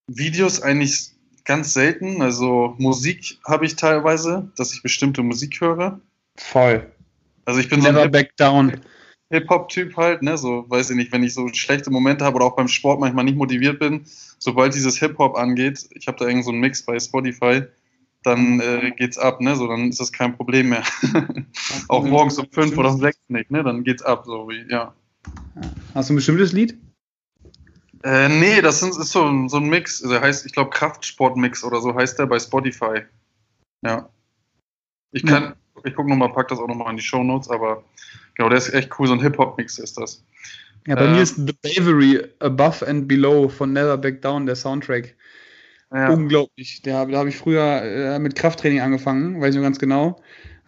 Videos 0.09 0.61
eigentlich 0.61 1.11
ganz 1.45 1.73
selten. 1.75 2.23
Also 2.23 2.75
Musik 2.79 3.39
habe 3.45 3.67
ich 3.67 3.77
teilweise, 3.77 4.51
dass 4.57 4.73
ich 4.73 4.83
bestimmte 4.83 5.23
Musik 5.23 5.61
höre. 5.61 6.01
Voll. 6.37 6.91
Also 7.47 7.61
ich 7.61 7.69
bin 7.69 7.81
Never 7.81 7.95
so 7.95 8.01
ein 8.01 8.11
back 8.11 8.37
down. 8.37 8.81
Hip-Hop-Typ 9.31 9.97
halt, 9.97 10.23
ne? 10.23 10.37
So, 10.37 10.67
weiß 10.69 10.91
ich 10.91 10.97
nicht, 10.97 11.13
wenn 11.13 11.23
ich 11.23 11.35
so 11.35 11.49
schlechte 11.49 11.91
Momente 11.91 12.25
habe 12.25 12.37
oder 12.37 12.45
auch 12.45 12.57
beim 12.57 12.69
Sport 12.69 13.01
manchmal 13.01 13.25
nicht 13.25 13.37
motiviert 13.37 13.79
bin, 13.79 14.05
sobald 14.39 14.75
dieses 14.75 14.99
Hip-Hop 14.99 15.37
angeht, 15.37 15.89
ich 15.91 16.07
habe 16.07 16.19
da 16.19 16.27
irgend 16.27 16.45
so 16.45 16.51
einen 16.51 16.61
Mix 16.61 16.85
bei 16.85 16.99
Spotify, 17.01 17.63
dann 18.23 18.61
äh, 18.61 18.93
geht's 18.97 19.19
ab, 19.19 19.41
ne? 19.41 19.57
So, 19.57 19.67
dann 19.67 19.89
ist 19.89 20.01
das 20.01 20.13
kein 20.13 20.37
Problem 20.37 20.69
mehr. 20.69 20.83
auch 21.89 22.05
morgens 22.05 22.39
um 22.39 22.47
fünf 22.51 22.77
oder 22.77 22.91
um 22.91 23.01
sechs 23.01 23.19
nicht, 23.29 23.51
ne? 23.51 23.63
Dann 23.65 23.85
geht's 23.85 24.03
ab, 24.03 24.25
so 24.27 24.49
wie, 24.49 24.65
ja. 24.71 24.95
Hast 25.95 26.11
du 26.11 26.15
ein 26.15 26.17
bestimmtes 26.17 26.53
Lied? 26.53 26.77
Äh, 28.03 28.29
nee, 28.29 28.61
das 28.61 28.83
ist, 28.83 28.99
ist 28.99 29.11
so, 29.11 29.49
so 29.49 29.57
ein 29.57 29.69
Mix. 29.69 30.01
Der 30.01 30.21
heißt, 30.21 30.47
ich 30.47 30.53
glaube, 30.53 30.71
Kraftsport-Mix 30.71 31.65
oder 31.65 31.81
so 31.81 31.95
heißt 31.95 32.19
der 32.19 32.27
bei 32.27 32.39
Spotify. 32.39 33.03
Ja. 33.83 34.09
Ich 35.13 35.25
kann, 35.25 35.43
ja. 35.43 35.57
Ich 35.87 35.95
gucke 35.95 36.09
nochmal, 36.09 36.33
pack 36.33 36.49
das 36.49 36.59
auch 36.59 36.69
nochmal 36.69 36.91
in 36.91 36.97
die 36.97 37.03
Show 37.03 37.23
Notes, 37.23 37.49
aber 37.49 37.83
genau, 38.35 38.49
der 38.49 38.59
ist 38.59 38.73
echt 38.75 38.91
cool. 38.99 39.07
So 39.07 39.15
ein 39.15 39.21
Hip-Hop-Mix 39.21 39.79
ist 39.79 39.99
das. 39.99 40.25
Ja, 40.87 40.95
bei 40.95 41.07
äh, 41.07 41.11
mir 41.11 41.23
ist 41.23 41.37
The 41.37 41.55
Bavery 41.63 42.23
Above 42.41 42.87
and 42.87 43.09
Below 43.09 43.49
von 43.49 43.73
Never 43.73 43.97
Back 43.97 44.23
Down 44.23 44.47
der 44.47 44.57
Soundtrack. 44.57 45.15
Ja. 45.93 46.11
Unglaublich. 46.11 46.83
Der, 46.83 47.07
da 47.07 47.19
habe 47.19 47.29
ich 47.29 47.37
früher 47.37 47.83
äh, 47.83 48.19
mit 48.19 48.35
Krafttraining 48.35 48.81
angefangen, 48.81 49.41
weiß 49.41 49.51
ich 49.51 49.57
nur 49.57 49.65
ganz 49.65 49.79
genau. 49.79 50.21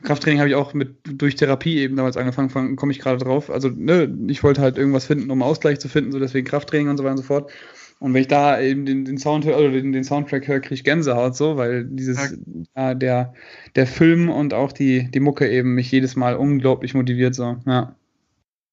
Krafttraining 0.05 0.39
habe 0.39 0.49
ich 0.49 0.55
auch 0.55 0.75
mit 0.75 0.97
durch 1.05 1.35
Therapie 1.35 1.79
eben 1.79 1.97
damals 1.97 2.17
angefangen, 2.17 2.77
komme 2.77 2.93
ich 2.93 3.01
gerade 3.01 3.19
drauf. 3.19 3.51
Also, 3.51 3.69
ne, 3.69 4.13
ich 4.29 4.45
wollte 4.45 4.61
halt 4.61 4.79
irgendwas 4.79 5.07
finden, 5.07 5.31
um 5.31 5.43
Ausgleich 5.43 5.81
zu 5.81 5.89
finden, 5.89 6.13
so 6.13 6.21
deswegen 6.21 6.47
Krafttraining 6.47 6.89
und 6.89 6.99
so 6.99 7.03
weiter 7.03 7.13
und 7.13 7.19
so 7.19 7.25
fort. 7.25 7.51
Und 8.01 8.15
wenn 8.15 8.21
ich 8.21 8.29
da 8.29 8.61
eben 8.61 8.87
den, 8.87 9.05
den 9.05 9.19
Sound 9.19 9.45
höre, 9.45 9.59
oder 9.59 9.71
den, 9.73 9.93
den 9.93 10.05
Soundtrack 10.05 10.47
höre, 10.47 10.61
kriege 10.61 10.75
ich 10.75 10.85
Gänsehaut 10.85 11.35
so, 11.35 11.57
weil 11.57 11.85
dieses, 11.85 12.39
ja. 12.77 12.91
äh, 12.91 12.97
der, 12.97 13.35
der 13.75 13.87
Film 13.89 14.29
und 14.29 14.55
auch 14.55 14.73
die, 14.73 15.11
die 15.11 15.21
Mucke 15.21 15.51
eben 15.51 15.75
mich 15.75 15.91
jedes 15.91 16.15
Mal 16.15 16.37
unglaublich 16.37 16.95
motiviert, 16.95 17.35
so, 17.35 17.57
ja. 17.67 17.97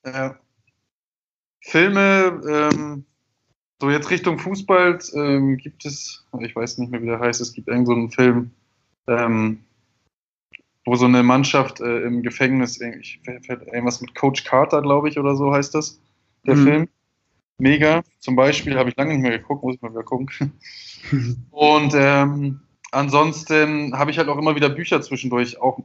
Äh, 0.04 0.30
Filme, 1.62 2.40
ähm, 2.48 3.06
so 3.82 3.90
jetzt 3.90 4.12
Richtung 4.12 4.38
Fußball, 4.38 5.00
ähm, 5.16 5.58
gibt 5.58 5.86
es, 5.86 6.24
ich 6.40 6.56
weiß 6.56 6.78
nicht 6.78 6.92
mehr, 6.92 7.02
wie 7.02 7.08
der 7.08 7.20
heißt, 7.20 7.42
es 7.42 7.54
gibt 7.54 7.68
irgendeinen 7.68 8.10
so 8.10 8.16
Film, 8.16 8.52
ähm, 9.08 9.62
wo 10.86 10.96
so 10.96 11.06
eine 11.06 11.24
Mannschaft 11.24 11.82
äh, 11.82 12.02
im 12.02 12.22
Gefängnis, 12.22 12.80
ich, 12.80 13.20
irgendwas 13.26 14.02
mit 14.02 14.14
Coach 14.14 14.44
Carter, 14.44 14.84
glaube 14.84 15.10
ich, 15.10 15.18
oder 15.18 15.36
so 15.36 15.52
heißt 15.52 15.74
das, 15.74 16.00
der 16.46 16.56
mhm. 16.56 16.64
Film 16.64 16.88
mega. 17.58 18.04
Zum 18.20 18.36
Beispiel 18.36 18.78
habe 18.78 18.90
ich 18.90 18.98
lange 18.98 19.14
nicht 19.14 19.22
mehr 19.22 19.38
geguckt, 19.38 19.64
muss 19.64 19.76
ich 19.76 19.82
mal 19.82 19.92
wieder 19.92 20.04
gucken. 20.04 20.30
Und 21.52 21.94
ähm, 21.96 22.62
ansonsten 22.92 23.98
habe 23.98 24.12
ich 24.12 24.18
halt 24.18 24.30
auch 24.30 24.38
immer 24.38 24.56
wieder 24.56 24.70
Bücher 24.70 25.02
zwischendurch, 25.02 25.62
auch 25.62 25.80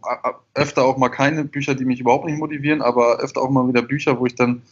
öfter 0.55 0.85
auch 0.85 0.97
mal 0.97 1.09
keine 1.09 1.45
Bücher, 1.45 1.75
die 1.75 1.85
mich 1.85 2.01
überhaupt 2.01 2.27
nicht 2.27 2.39
motivieren, 2.39 2.83
aber 2.83 3.19
öfter 3.19 3.43
auch 3.43 3.51
mal 3.51 3.69
wieder 3.69 3.83
Bücher, 3.83 4.19
wo 4.19 4.27
ich 4.27 4.35
dann 4.35 4.63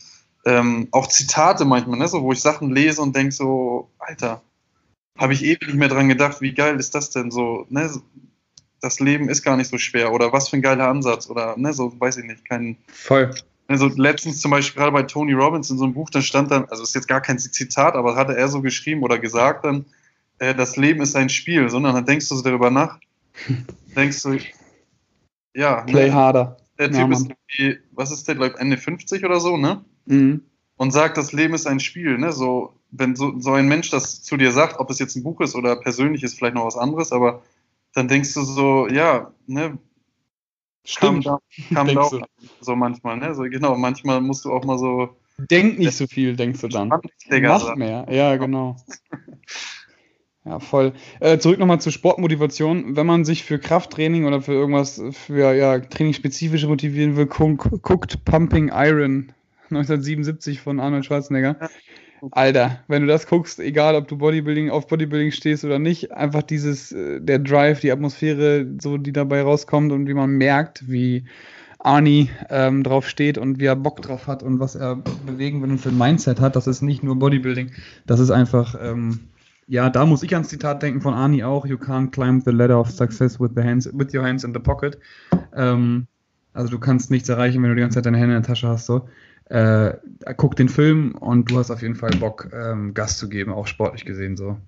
ähm, 0.44 0.88
auch 0.92 1.08
Zitate 1.08 1.64
manchmal, 1.64 1.98
ne, 1.98 2.08
so, 2.08 2.22
wo 2.22 2.32
ich 2.32 2.40
Sachen 2.40 2.70
lese 2.74 3.02
und 3.02 3.14
denke 3.14 3.32
so, 3.32 3.90
Alter, 3.98 4.42
habe 5.16 5.32
ich 5.32 5.44
ewig 5.44 5.66
nicht 5.66 5.76
mehr 5.76 5.88
dran 5.88 6.08
gedacht, 6.08 6.40
wie 6.40 6.54
geil 6.54 6.78
ist 6.78 6.94
das 6.94 7.10
denn 7.10 7.30
so, 7.30 7.66
ne, 7.68 7.90
das 8.80 9.00
Leben 9.00 9.28
ist 9.28 9.42
gar 9.42 9.56
nicht 9.56 9.68
so 9.68 9.78
schwer 9.78 10.12
oder 10.12 10.32
was 10.32 10.48
für 10.48 10.56
ein 10.56 10.62
geiler 10.62 10.88
Ansatz 10.88 11.28
oder 11.28 11.56
ne, 11.56 11.72
so 11.72 11.92
weiß 11.98 12.18
ich 12.18 12.24
nicht, 12.24 12.48
kein 12.48 12.76
Voll. 12.86 13.34
Also 13.68 13.88
letztens 13.88 14.40
zum 14.40 14.50
Beispiel 14.50 14.80
gerade 14.80 14.92
bei 14.92 15.02
Tony 15.02 15.34
Robbins 15.34 15.70
in 15.70 15.76
so 15.76 15.84
einem 15.84 15.92
Buch, 15.92 16.08
da 16.08 16.22
stand 16.22 16.50
dann, 16.50 16.64
also 16.64 16.82
ist 16.82 16.94
jetzt 16.94 17.06
gar 17.06 17.20
kein 17.20 17.38
Zitat, 17.38 17.94
aber 17.94 18.16
hatte 18.16 18.34
er 18.34 18.48
so 18.48 18.62
geschrieben 18.62 19.02
oder 19.02 19.18
gesagt 19.18 19.66
dann, 19.66 19.84
äh, 20.38 20.54
das 20.54 20.76
Leben 20.76 21.02
ist 21.02 21.14
ein 21.14 21.28
Spiel, 21.28 21.68
sondern 21.68 21.94
dann 21.94 22.06
denkst 22.06 22.28
du 22.30 22.36
so 22.36 22.42
darüber 22.42 22.70
nach, 22.70 22.98
denkst 23.96 24.22
du, 24.22 24.38
ja. 25.54 25.84
Ne, 25.84 25.92
Play 25.92 26.06
ne, 26.08 26.14
harder. 26.14 26.56
Der 26.78 26.90
Typ 26.90 27.10
ja, 27.10 27.12
ist 27.12 27.28
irgendwie, 27.28 27.80
was 27.92 28.10
ist 28.10 28.26
der, 28.26 28.36
glaube 28.36 28.54
ich, 28.54 28.60
Ende 28.60 28.78
50 28.78 29.24
oder 29.24 29.38
so, 29.40 29.56
ne? 29.56 29.84
Mhm. 30.06 30.42
Und 30.76 30.92
sagt, 30.92 31.18
das 31.18 31.32
Leben 31.32 31.54
ist 31.54 31.66
ein 31.66 31.80
Spiel, 31.80 32.16
ne? 32.16 32.32
So, 32.32 32.72
wenn 32.90 33.16
so, 33.16 33.38
so 33.38 33.52
ein 33.52 33.68
Mensch 33.68 33.90
das 33.90 34.22
zu 34.22 34.36
dir 34.38 34.52
sagt, 34.52 34.78
ob 34.78 34.88
es 34.88 34.98
jetzt 34.98 35.16
ein 35.16 35.24
Buch 35.24 35.40
ist 35.40 35.54
oder 35.54 35.76
persönlich 35.76 36.22
ist, 36.22 36.38
vielleicht 36.38 36.54
noch 36.54 36.66
was 36.66 36.76
anderes, 36.76 37.12
aber 37.12 37.42
dann 37.94 38.08
denkst 38.08 38.32
du 38.32 38.42
so, 38.42 38.88
ja, 38.88 39.32
ne, 39.46 39.76
Stimmt. 40.88 41.26
Kam, 41.26 41.38
kam 41.74 41.86
da 41.94 42.00
auch 42.00 42.18
so 42.60 42.74
manchmal, 42.74 43.18
ne? 43.18 43.34
So, 43.34 43.42
genau, 43.42 43.76
manchmal 43.76 44.22
musst 44.22 44.46
du 44.46 44.52
auch 44.52 44.64
mal 44.64 44.78
so. 44.78 45.10
Denk 45.36 45.78
nicht 45.78 45.94
so 45.94 46.06
viel, 46.06 46.34
denkst 46.34 46.62
du 46.62 46.68
dann. 46.68 46.88
Mach 46.88 47.76
mehr, 47.76 48.06
ja, 48.10 48.36
genau. 48.36 48.76
Ja, 50.46 50.60
voll. 50.60 50.94
Äh, 51.20 51.38
zurück 51.38 51.58
nochmal 51.58 51.80
zur 51.80 51.92
Sportmotivation. 51.92 52.96
Wenn 52.96 53.06
man 53.06 53.26
sich 53.26 53.44
für 53.44 53.58
Krafttraining 53.58 54.24
oder 54.24 54.40
für 54.40 54.54
irgendwas, 54.54 55.02
für 55.12 55.54
ja, 55.54 55.78
trainingsspezifische 55.78 56.68
motivieren 56.68 57.16
will, 57.16 57.26
guckt 57.26 58.24
Pumping 58.24 58.70
Iron 58.72 59.34
1977 59.64 60.62
von 60.62 60.80
Arnold 60.80 61.04
Schwarzenegger. 61.04 61.68
Alter, 62.32 62.80
wenn 62.88 63.02
du 63.02 63.08
das 63.08 63.26
guckst, 63.26 63.60
egal 63.60 63.94
ob 63.94 64.08
du 64.08 64.16
Bodybuilding 64.16 64.70
auf 64.70 64.86
Bodybuilding 64.86 65.30
stehst 65.32 65.64
oder 65.64 65.78
nicht, 65.78 66.12
einfach 66.12 66.42
dieses, 66.42 66.92
äh, 66.92 67.20
der 67.20 67.38
Drive, 67.38 67.80
die 67.80 67.92
Atmosphäre, 67.92 68.66
so 68.80 68.96
die 68.96 69.12
dabei 69.12 69.42
rauskommt 69.42 69.92
und 69.92 70.06
wie 70.08 70.14
man 70.14 70.30
merkt, 70.30 70.88
wie 70.90 71.24
Arnie 71.78 72.30
ähm, 72.50 72.82
drauf 72.82 73.08
steht 73.08 73.38
und 73.38 73.60
wie 73.60 73.66
er 73.66 73.76
Bock 73.76 74.02
drauf 74.02 74.26
hat 74.26 74.42
und 74.42 74.58
was 74.58 74.74
er 74.74 74.96
bewegen 75.26 75.62
will 75.62 75.70
und 75.70 75.78
für 75.78 75.90
ein 75.90 75.98
Mindset 75.98 76.40
hat, 76.40 76.56
das 76.56 76.66
ist 76.66 76.82
nicht 76.82 77.02
nur 77.02 77.16
Bodybuilding, 77.16 77.70
das 78.06 78.20
ist 78.20 78.30
einfach, 78.30 78.74
ähm, 78.80 79.20
ja, 79.68 79.88
da 79.90 80.04
muss 80.04 80.22
ich 80.22 80.34
ans 80.34 80.48
Zitat 80.48 80.82
denken 80.82 81.00
von 81.00 81.14
Arnie 81.14 81.44
auch, 81.44 81.66
you 81.66 81.76
can't 81.76 82.10
climb 82.10 82.42
the 82.44 82.50
ladder 82.50 82.80
of 82.80 82.90
success 82.90 83.38
with, 83.38 83.50
the 83.54 83.62
hands, 83.62 83.88
with 83.92 84.12
your 84.12 84.24
hands 84.24 84.42
in 84.42 84.52
the 84.52 84.60
pocket. 84.60 84.98
Ähm, 85.54 86.06
also 86.52 86.70
du 86.70 86.78
kannst 86.80 87.10
nichts 87.10 87.28
erreichen, 87.28 87.62
wenn 87.62 87.70
du 87.70 87.76
die 87.76 87.82
ganze 87.82 87.96
Zeit 87.96 88.06
deine 88.06 88.18
Hände 88.18 88.34
in 88.34 88.42
der 88.42 88.48
Tasche 88.48 88.66
hast, 88.66 88.86
so 88.86 89.06
äh, 89.48 89.94
guck 90.36 90.56
den 90.56 90.68
Film 90.68 91.12
und 91.14 91.50
du 91.50 91.58
hast 91.58 91.70
auf 91.70 91.82
jeden 91.82 91.94
Fall 91.94 92.10
Bock, 92.10 92.48
ähm, 92.52 92.94
Gas 92.94 93.18
zu 93.18 93.28
geben, 93.28 93.52
auch 93.52 93.66
sportlich 93.66 94.04
gesehen 94.04 94.36
so. 94.36 94.58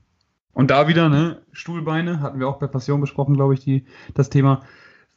Und 0.53 0.71
da 0.71 0.89
wieder, 0.89 1.09
ne, 1.09 1.43
Stuhlbeine, 1.53 2.21
hatten 2.21 2.41
wir 2.41 2.49
auch 2.49 2.59
bei 2.59 2.67
Passion 2.67 3.01
besprochen, 3.01 3.35
glaube 3.35 3.55
ich, 3.55 3.61
die, 3.61 3.85
das 4.15 4.31
Thema. 4.31 4.65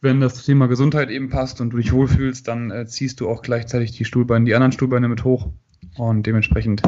Wenn 0.02 0.20
das 0.20 0.44
Thema 0.44 0.68
Gesundheit 0.68 1.10
eben 1.10 1.30
passt 1.30 1.62
und 1.62 1.72
du 1.72 1.78
dich 1.78 1.94
wohlfühlst, 1.94 2.48
dann 2.48 2.72
äh, 2.72 2.86
ziehst 2.86 3.22
du 3.22 3.30
auch 3.30 3.42
gleichzeitig 3.42 3.94
die 3.94 4.06
Stuhlbeine, 4.06 4.46
die 4.46 4.54
anderen 4.54 4.74
Stuhlbeine 4.74 5.08
mit 5.08 5.24
hoch. 5.24 5.48
Und 5.98 6.26
dementsprechend, 6.26 6.82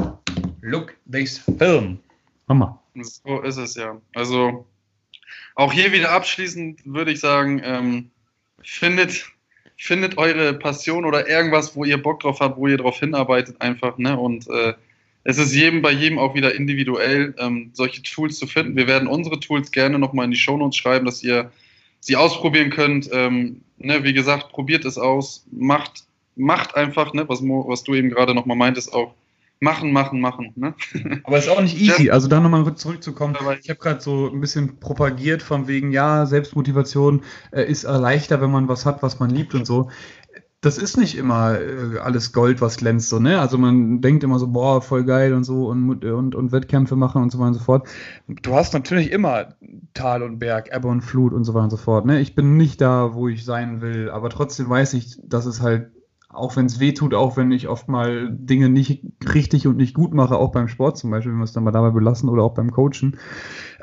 look 0.61 0.95
this 1.09 1.37
film. 1.37 1.99
Mama. 2.47 2.81
So 3.01 3.41
ist 3.41 3.57
es 3.57 3.75
ja. 3.75 3.99
Also, 4.13 4.65
auch 5.55 5.71
hier 5.73 5.91
wieder 5.91 6.11
abschließend 6.11 6.81
würde 6.85 7.11
ich 7.11 7.19
sagen, 7.19 7.61
ähm, 7.63 8.11
findet 8.61 9.31
findet 9.77 10.17
eure 10.17 10.53
Passion 10.53 11.05
oder 11.05 11.27
irgendwas, 11.27 11.75
wo 11.75 11.83
ihr 11.83 12.01
Bock 12.01 12.21
drauf 12.21 12.39
habt, 12.39 12.57
wo 12.57 12.67
ihr 12.67 12.77
drauf 12.77 12.99
hinarbeitet 12.99 13.61
einfach, 13.61 13.97
ne? 13.97 14.17
Und 14.17 14.47
äh, 14.49 14.73
es 15.23 15.37
ist 15.37 15.53
jedem 15.53 15.81
bei 15.81 15.91
jedem 15.91 16.19
auch 16.19 16.35
wieder 16.35 16.53
individuell, 16.53 17.33
ähm, 17.39 17.71
solche 17.73 18.03
Tools 18.03 18.37
zu 18.37 18.45
finden. 18.45 18.75
Wir 18.75 18.87
werden 18.87 19.07
unsere 19.07 19.39
Tools 19.39 19.71
gerne 19.71 19.97
nochmal 19.97 20.25
in 20.25 20.31
die 20.31 20.37
Shownotes 20.37 20.77
schreiben, 20.77 21.05
dass 21.05 21.23
ihr 21.23 21.51
sie 21.99 22.15
ausprobieren 22.15 22.69
könnt. 22.69 23.09
Ähm, 23.11 23.61
ne, 23.77 24.03
wie 24.03 24.13
gesagt, 24.13 24.49
probiert 24.49 24.85
es 24.85 24.97
aus, 24.97 25.45
macht, 25.51 26.03
macht 26.35 26.75
einfach, 26.75 27.13
ne, 27.13 27.27
was, 27.27 27.41
was 27.41 27.83
du 27.83 27.95
eben 27.95 28.11
gerade 28.11 28.35
nochmal 28.35 28.55
meintest, 28.55 28.93
auch 28.93 29.15
machen, 29.59 29.91
machen, 29.91 30.19
machen. 30.19 30.51
Ne? 30.55 30.73
Aber 31.23 31.37
es 31.37 31.45
ist 31.45 31.51
auch 31.51 31.61
nicht 31.61 31.79
easy. 31.79 32.09
Also 32.09 32.27
da 32.27 32.39
nochmal 32.39 32.75
zurückzukommen. 32.75 33.35
Ich 33.61 33.69
habe 33.69 33.79
gerade 33.79 34.01
so 34.01 34.29
ein 34.31 34.41
bisschen 34.41 34.79
propagiert 34.79 35.41
von 35.41 35.67
wegen, 35.67 35.91
ja, 35.91 36.25
Selbstmotivation 36.25 37.23
äh, 37.51 37.63
ist 37.63 37.83
leichter, 37.83 38.41
wenn 38.41 38.51
man 38.51 38.67
was 38.67 38.85
hat, 38.85 39.01
was 39.01 39.19
man 39.19 39.29
liebt 39.29 39.55
und 39.55 39.65
so. 39.65 39.89
das 40.65 40.79
ist 40.79 40.97
nicht 40.97 41.15
immer 41.15 41.59
äh, 41.59 41.99
alles 41.99 42.33
Gold, 42.33 42.59
was 42.59 42.77
glänzt, 42.77 43.09
so, 43.09 43.19
ne? 43.19 43.39
Also 43.39 43.57
man 43.57 44.01
denkt 44.01 44.23
immer 44.23 44.39
so, 44.39 44.47
boah, 44.47 44.81
voll 44.81 45.03
geil 45.05 45.33
und 45.33 45.43
so 45.43 45.67
und, 45.67 46.03
und, 46.03 46.33
und 46.35 46.51
Wettkämpfe 46.51 46.95
machen 46.95 47.21
und 47.21 47.31
so 47.31 47.37
weiter 47.37 47.49
und 47.49 47.53
so 47.53 47.59
fort. 47.59 47.87
Du 48.27 48.55
hast 48.55 48.73
natürlich 48.73 49.11
immer 49.11 49.55
Tal 49.93 50.23
und 50.23 50.39
Berg, 50.39 50.75
Ebbe 50.75 50.87
und 50.87 51.01
Flut 51.01 51.33
und 51.33 51.43
so 51.43 51.53
weiter 51.53 51.65
und 51.65 51.69
so 51.69 51.77
fort, 51.77 52.05
ne? 52.05 52.19
Ich 52.19 52.33
bin 52.33 52.57
nicht 52.57 52.81
da, 52.81 53.13
wo 53.13 53.27
ich 53.27 53.45
sein 53.45 53.81
will, 53.81 54.09
aber 54.09 54.29
trotzdem 54.29 54.67
weiß 54.67 54.95
ich, 54.95 55.17
dass 55.23 55.45
es 55.45 55.61
halt, 55.61 55.91
auch 56.35 56.55
wenn 56.55 56.65
es 56.65 56.79
weh 56.79 56.93
tut, 56.93 57.13
auch 57.13 57.37
wenn 57.37 57.51
ich 57.51 57.67
oft 57.67 57.87
mal 57.87 58.29
Dinge 58.31 58.69
nicht 58.69 59.03
richtig 59.33 59.67
und 59.67 59.77
nicht 59.77 59.93
gut 59.93 60.13
mache, 60.13 60.35
auch 60.35 60.51
beim 60.51 60.67
Sport 60.67 60.97
zum 60.97 61.11
Beispiel, 61.11 61.31
wenn 61.31 61.39
wir 61.39 61.45
es 61.45 61.53
dann 61.53 61.63
mal 61.63 61.71
dabei 61.71 61.91
belassen 61.91 62.29
oder 62.29 62.43
auch 62.43 62.53
beim 62.53 62.71
Coachen, 62.71 63.17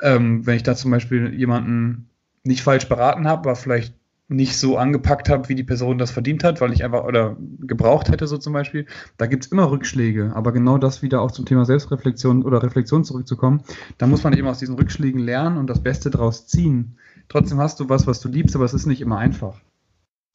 ähm, 0.01 0.45
wenn 0.45 0.55
ich 0.55 0.63
da 0.63 0.75
zum 0.75 0.91
Beispiel 0.91 1.33
jemanden 1.33 2.09
nicht 2.43 2.61
falsch 2.61 2.87
beraten 2.87 3.27
habe, 3.27 3.49
aber 3.49 3.55
vielleicht 3.55 3.95
nicht 4.29 4.57
so 4.57 4.77
angepackt 4.77 5.29
habe, 5.29 5.49
wie 5.49 5.55
die 5.55 5.63
Person 5.63 5.97
das 5.97 6.11
verdient 6.11 6.43
hat, 6.43 6.61
weil 6.61 6.73
ich 6.73 6.83
einfach 6.83 7.03
oder 7.03 7.35
gebraucht 7.59 8.09
hätte, 8.09 8.25
so 8.27 8.37
zum 8.37 8.53
Beispiel. 8.53 8.85
Da 9.17 9.27
gibt 9.27 9.45
es 9.45 9.51
immer 9.51 9.69
Rückschläge, 9.69 10.31
aber 10.33 10.51
genau 10.51 10.77
das 10.77 11.01
wieder 11.01 11.21
auch 11.21 11.31
zum 11.31 11.45
Thema 11.45 11.65
Selbstreflexion 11.65 12.43
oder 12.43 12.63
Reflexion 12.63 13.03
zurückzukommen, 13.03 13.63
da 13.97 14.07
muss 14.07 14.23
man 14.23 14.33
eben 14.33 14.47
aus 14.47 14.59
diesen 14.59 14.75
Rückschlägen 14.75 15.21
lernen 15.21 15.57
und 15.57 15.67
das 15.67 15.83
Beste 15.83 16.09
draus 16.09 16.47
ziehen. 16.47 16.97
Trotzdem 17.29 17.59
hast 17.59 17.79
du 17.79 17.89
was, 17.89 18.07
was 18.07 18.19
du 18.21 18.29
liebst, 18.29 18.55
aber 18.55 18.65
es 18.65 18.73
ist 18.73 18.85
nicht 18.85 19.01
immer 19.01 19.17
einfach. 19.17 19.59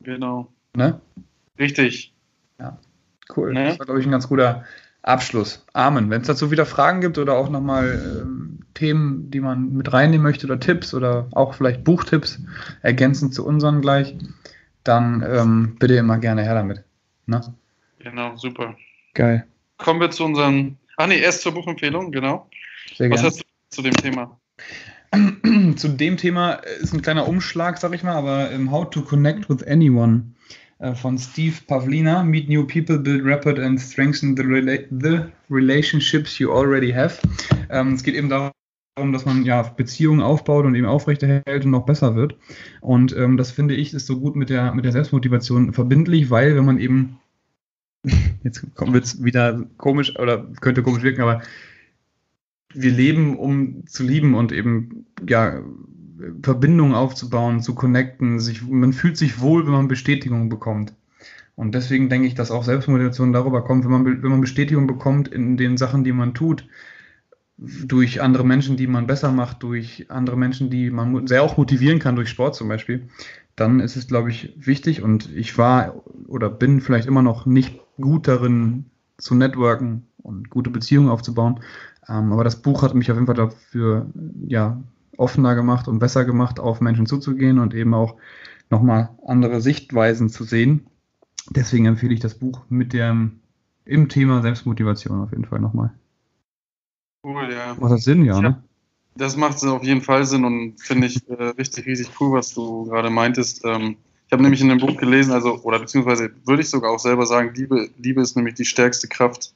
Genau. 0.00 0.52
Ne? 0.76 1.00
Richtig. 1.58 2.12
Ja, 2.58 2.78
cool. 3.36 3.52
Ne? 3.52 3.64
Das 3.64 3.78
war, 3.78 3.86
glaube 3.86 4.00
ich, 4.00 4.06
ein 4.06 4.12
ganz 4.12 4.28
guter 4.28 4.64
Abschluss. 5.02 5.64
Amen. 5.72 6.10
Wenn 6.10 6.20
es 6.20 6.26
dazu 6.26 6.50
wieder 6.50 6.66
Fragen 6.66 7.00
gibt 7.00 7.18
oder 7.18 7.34
auch 7.34 7.48
nochmal 7.48 8.22
ähm, 8.22 8.60
Themen, 8.74 9.30
die 9.30 9.40
man 9.40 9.72
mit 9.72 9.92
reinnehmen 9.92 10.22
möchte 10.22 10.46
oder 10.46 10.60
Tipps 10.60 10.92
oder 10.94 11.28
auch 11.32 11.54
vielleicht 11.54 11.84
Buchtipps 11.84 12.40
ergänzend 12.82 13.34
zu 13.34 13.46
unseren 13.46 13.80
gleich, 13.80 14.14
dann 14.84 15.24
ähm, 15.26 15.76
bitte 15.78 15.96
immer 15.96 16.18
gerne 16.18 16.42
her 16.42 16.54
damit. 16.54 16.84
Ne? 17.26 17.40
Genau, 17.98 18.36
super. 18.36 18.76
Geil. 19.14 19.46
Kommen 19.78 20.00
wir 20.00 20.10
zu 20.10 20.24
unseren. 20.24 20.76
Ach 20.96 21.06
nee, 21.06 21.18
erst 21.18 21.42
zur 21.42 21.52
Buchempfehlung, 21.52 22.10
genau. 22.12 22.48
Sehr 22.94 23.10
Was 23.10 23.22
hast 23.22 23.40
du 23.40 23.44
zu 23.70 23.82
dem 23.82 23.94
Thema? 23.94 24.38
zu 25.76 25.88
dem 25.88 26.16
Thema 26.16 26.54
ist 26.80 26.92
ein 26.92 27.02
kleiner 27.02 27.28
Umschlag, 27.28 27.78
sag 27.78 27.94
ich 27.94 28.02
mal, 28.02 28.14
aber 28.14 28.48
um, 28.48 28.54
ähm, 28.54 28.70
How 28.70 28.90
to 28.90 29.02
Connect 29.02 29.48
with 29.48 29.66
Anyone 29.66 30.34
von 30.94 31.18
Steve 31.18 31.56
Pavlina. 31.66 32.22
Meet 32.22 32.48
new 32.48 32.64
people, 32.66 32.98
build 32.98 33.24
rapport 33.24 33.58
and 33.58 33.80
strengthen 33.80 34.36
the, 34.36 34.42
rela 34.42 34.78
the 34.90 35.30
relationships 35.50 36.38
you 36.38 36.52
already 36.52 36.92
have. 36.92 37.18
Ähm, 37.70 37.94
es 37.94 38.02
geht 38.02 38.14
eben 38.14 38.28
darum, 38.28 39.12
dass 39.12 39.24
man 39.24 39.44
ja 39.44 39.62
Beziehungen 39.62 40.20
aufbaut 40.20 40.64
und 40.64 40.74
eben 40.74 40.86
aufrechterhält 40.86 41.64
und 41.64 41.70
noch 41.70 41.86
besser 41.86 42.14
wird. 42.14 42.36
Und 42.80 43.16
ähm, 43.16 43.36
das 43.36 43.50
finde 43.50 43.74
ich 43.74 43.94
ist 43.94 44.06
so 44.06 44.20
gut 44.20 44.36
mit 44.36 44.50
der, 44.50 44.74
mit 44.74 44.84
der 44.84 44.92
Selbstmotivation 44.92 45.72
verbindlich, 45.72 46.30
weil 46.30 46.56
wenn 46.56 46.64
man 46.64 46.78
eben, 46.78 47.18
jetzt 48.44 48.64
wird 48.78 49.04
es 49.04 49.22
wieder 49.22 49.64
komisch 49.76 50.18
oder 50.18 50.46
könnte 50.60 50.82
komisch 50.82 51.02
wirken, 51.02 51.22
aber 51.22 51.42
wir 52.74 52.92
leben, 52.92 53.38
um 53.38 53.86
zu 53.86 54.04
lieben 54.04 54.34
und 54.34 54.52
eben 54.52 55.06
ja 55.26 55.60
Verbindungen 56.42 56.94
aufzubauen, 56.94 57.61
zu 57.61 57.74
connecten. 57.74 58.40
Sich, 58.40 58.66
man 58.66 58.92
fühlt 58.92 59.16
sich 59.16 59.40
wohl, 59.40 59.64
wenn 59.66 59.72
man 59.72 59.88
Bestätigung 59.88 60.48
bekommt. 60.48 60.94
Und 61.57 61.74
deswegen 61.74 62.09
denke 62.09 62.28
ich, 62.28 62.35
dass 62.35 62.50
auch 62.50 62.62
Selbstmotivation 62.64 63.33
darüber 63.33 63.64
kommt, 63.64 63.85
wenn 63.85 63.90
man, 63.90 64.04
wenn 64.04 64.31
man 64.31 64.40
Bestätigung 64.40 64.87
bekommt 64.87 65.28
in 65.28 65.57
den 65.57 65.76
Sachen, 65.76 66.04
die 66.04 66.12
man 66.12 66.35
tut, 66.35 66.68
durch 67.57 68.22
andere 68.22 68.44
Menschen, 68.44 68.76
die 68.76 68.87
man 68.87 69.09
besser 69.09 69.33
macht, 69.33 69.64
durch 69.64 70.07
andere 70.09 70.37
Menschen, 70.37 70.70
die 70.70 70.90
man 70.90 71.26
sehr 71.26 71.42
auch 71.42 71.57
motivieren 71.57 71.98
kann, 71.98 72.14
durch 72.14 72.28
Sport 72.28 72.54
zum 72.54 72.68
Beispiel, 72.68 73.09
dann 73.57 73.81
ist 73.81 73.96
es, 73.96 74.07
glaube 74.07 74.31
ich, 74.31 74.54
wichtig. 74.57 75.02
Und 75.02 75.35
ich 75.35 75.59
war 75.59 76.04
oder 76.28 76.48
bin 76.48 76.81
vielleicht 76.81 77.09
immer 77.09 77.22
noch 77.22 77.46
nicht 77.46 77.81
gut 78.00 78.28
darin, 78.28 78.87
zu 79.18 79.35
networken 79.35 80.07
und 80.22 80.50
gute 80.50 80.70
Beziehungen 80.70 81.09
aufzubauen. 81.09 81.59
Ähm, 82.09 82.33
aber 82.33 82.44
das 82.44 82.62
Buch 82.62 82.83
hat 82.83 82.94
mich 82.94 83.11
auf 83.11 83.16
jeden 83.16 83.26
Fall 83.26 83.35
dafür 83.35 84.07
ja, 84.46 84.81
offener 85.18 85.54
gemacht 85.54 85.88
und 85.88 85.98
besser 85.98 86.24
gemacht, 86.24 86.61
auf 86.61 86.81
Menschen 86.81 87.07
zuzugehen 87.07 87.59
und 87.59 87.74
eben 87.74 87.92
auch 87.92 88.16
nochmal 88.70 89.11
andere 89.26 89.61
Sichtweisen 89.61 90.31
zu 90.31 90.44
sehen. 90.44 90.87
Deswegen 91.50 91.87
empfehle 91.87 92.14
ich 92.14 92.20
das 92.20 92.35
Buch 92.35 92.62
mit 92.68 92.92
dem 92.92 93.40
im 93.85 94.09
Thema 94.09 94.42
Selbstmotivation 94.42 95.22
auf 95.22 95.31
jeden 95.31 95.46
Fall 95.46 95.61
nochmal. 95.61 95.92
Cool, 97.24 97.48
ja. 97.52 97.74
Macht 97.78 97.92
das 97.92 98.04
Sinn, 98.04 98.24
ja, 98.24 98.35
ja. 98.35 98.40
ne? 98.40 98.62
Das 99.16 99.37
macht 99.37 99.64
auf 99.64 99.83
jeden 99.83 100.02
Fall 100.02 100.24
Sinn 100.24 100.44
und 100.44 100.81
finde 100.81 101.09
ich 101.09 101.28
äh, 101.28 101.42
richtig, 101.42 101.87
richtig 101.87 102.09
cool, 102.20 102.33
was 102.33 102.54
du 102.54 102.85
gerade 102.85 103.11
meintest. 103.11 103.64
Ähm, 103.64 103.96
ich 104.26 104.33
habe 104.33 104.42
nämlich 104.42 104.61
in 104.61 104.68
dem 104.68 104.78
Buch 104.78 104.96
gelesen, 104.96 105.33
also, 105.33 105.61
oder 105.62 105.78
beziehungsweise 105.78 106.31
würde 106.44 106.62
ich 106.62 106.68
sogar 106.68 106.92
auch 106.92 106.98
selber 106.98 107.26
sagen, 107.26 107.52
Liebe, 107.54 107.88
Liebe 107.96 108.20
ist 108.20 108.37
nämlich 108.37 108.54
die 108.54 108.66
stärkste 108.66 109.09
Kraft, 109.09 109.54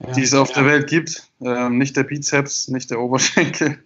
ja, 0.00 0.12
die 0.12 0.22
es 0.22 0.34
auf 0.34 0.48
ja. 0.50 0.56
der 0.56 0.64
Welt 0.66 0.90
gibt. 0.90 1.30
Ähm, 1.40 1.78
nicht 1.78 1.96
der 1.96 2.02
Bizeps, 2.02 2.68
nicht 2.68 2.90
der 2.90 3.00
Oberschenkel, 3.00 3.78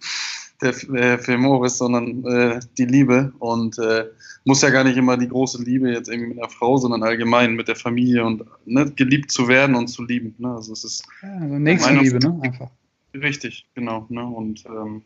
der 0.62 0.70
äh, 0.94 1.18
Femoris, 1.18 1.79
sondern 1.79 2.25
äh, 2.25 2.61
die 2.79 2.85
Liebe. 2.85 3.33
Und 3.38 3.79
äh, 3.79 4.07
muss 4.44 4.62
ja 4.62 4.70
gar 4.70 4.85
nicht 4.85 4.96
immer 4.96 5.16
die 5.16 5.29
große 5.29 5.62
Liebe 5.62 5.90
jetzt 5.90 6.09
irgendwie 6.09 6.31
mit 6.31 6.38
einer 6.38 6.48
Frau, 6.48 6.77
sondern 6.77 7.03
allgemein 7.03 7.55
mit 7.55 7.68
der 7.68 7.77
Familie 7.77 8.25
und 8.25 8.44
ne, 8.64 8.90
geliebt 8.90 9.31
zu 9.31 9.48
werden 9.48 9.75
und 9.75 9.88
zu 9.88 10.05
lieben. 10.05 10.35
Ne? 10.38 10.55
Also 10.55 10.72
es 10.72 10.85
ist 10.85 11.05
ja, 11.22 11.29
also 11.35 11.59
Nächstenliebe, 11.59 12.18
ne? 12.18 12.40
Einfach. 12.42 12.70
Richtig, 13.14 13.66
genau. 13.75 14.07
Ne? 14.09 14.25
Und 14.25 14.64
ähm, 14.66 15.03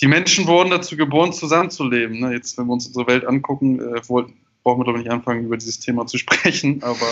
die 0.00 0.06
Menschen 0.06 0.46
wurden 0.46 0.70
dazu 0.70 0.96
geboren, 0.96 1.32
zusammenzuleben. 1.32 2.20
Ne? 2.20 2.32
Jetzt, 2.32 2.58
wenn 2.58 2.66
wir 2.66 2.72
uns 2.72 2.86
unsere 2.86 3.06
Welt 3.06 3.26
angucken, 3.26 3.80
äh, 3.80 4.00
brauchen 4.00 4.80
wir 4.80 4.84
doch 4.84 4.96
nicht 4.96 5.10
anfangen, 5.10 5.44
über 5.44 5.56
dieses 5.56 5.78
Thema 5.80 6.06
zu 6.06 6.18
sprechen, 6.18 6.82
aber 6.82 7.06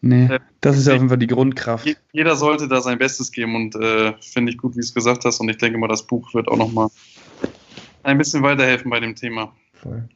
Nee, 0.00 0.26
äh, 0.26 0.40
das 0.60 0.78
ist 0.78 0.86
ja 0.86 0.92
auf 0.92 0.98
jeden 0.98 1.08
Fall 1.08 1.18
die 1.18 1.26
Grundkraft. 1.26 1.88
Jeder 2.12 2.36
sollte 2.36 2.68
da 2.68 2.80
sein 2.80 2.98
Bestes 2.98 3.32
geben 3.32 3.56
und 3.56 3.74
äh, 3.74 4.14
finde 4.20 4.52
ich 4.52 4.58
gut, 4.58 4.72
wie 4.72 4.80
du 4.80 4.84
es 4.84 4.94
gesagt 4.94 5.24
hast. 5.24 5.40
Und 5.40 5.48
ich 5.48 5.58
denke 5.58 5.78
mal, 5.78 5.88
das 5.88 6.06
Buch 6.06 6.32
wird 6.34 6.48
auch 6.48 6.56
nochmal 6.56 6.88
ein 8.04 8.18
bisschen 8.18 8.42
weiterhelfen 8.42 8.90
bei 8.90 9.00
dem 9.00 9.14
Thema. 9.14 9.52
Voll. 9.74 10.08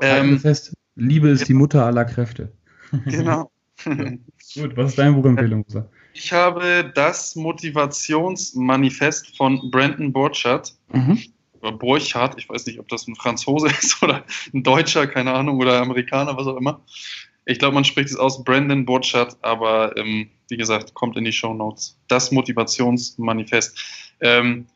Ähm, 0.00 0.38
fest, 0.38 0.74
Liebe 0.96 1.28
ist 1.28 1.40
ja. 1.40 1.46
die 1.46 1.54
Mutter 1.54 1.84
aller 1.84 2.04
Kräfte. 2.04 2.52
Genau. 3.06 3.50
gut, 3.84 4.76
was 4.76 4.90
ist 4.90 4.98
deine 4.98 5.14
Buchempfehlung? 5.14 5.64
Musa? 5.66 5.88
Ich 6.12 6.30
habe 6.30 6.92
das 6.94 7.34
Motivationsmanifest 7.36 9.34
von 9.36 9.70
Brandon 9.70 10.12
Borchardt. 10.12 10.74
Mhm. 10.92 11.18
Oder 11.62 11.72
Borchardt, 11.72 12.38
ich 12.38 12.50
weiß 12.50 12.66
nicht, 12.66 12.78
ob 12.78 12.88
das 12.88 13.08
ein 13.08 13.16
Franzose 13.16 13.68
ist 13.80 14.02
oder 14.02 14.24
ein 14.52 14.62
Deutscher, 14.62 15.06
keine 15.06 15.32
Ahnung, 15.32 15.58
oder 15.58 15.80
Amerikaner, 15.80 16.36
was 16.36 16.46
auch 16.46 16.58
immer. 16.58 16.82
Ich 17.44 17.58
glaube, 17.58 17.74
man 17.74 17.84
spricht 17.84 18.10
es 18.10 18.16
aus 18.16 18.44
Brandon 18.44 18.84
Burchard, 18.84 19.36
aber 19.42 19.96
ähm, 19.96 20.30
wie 20.48 20.56
gesagt, 20.56 20.94
kommt 20.94 21.16
in 21.16 21.24
die 21.24 21.32
Show 21.32 21.54
Notes. 21.54 21.98
Das 22.08 22.30
Motivationsmanifest. 22.30 23.78
Ähm, 24.20 24.66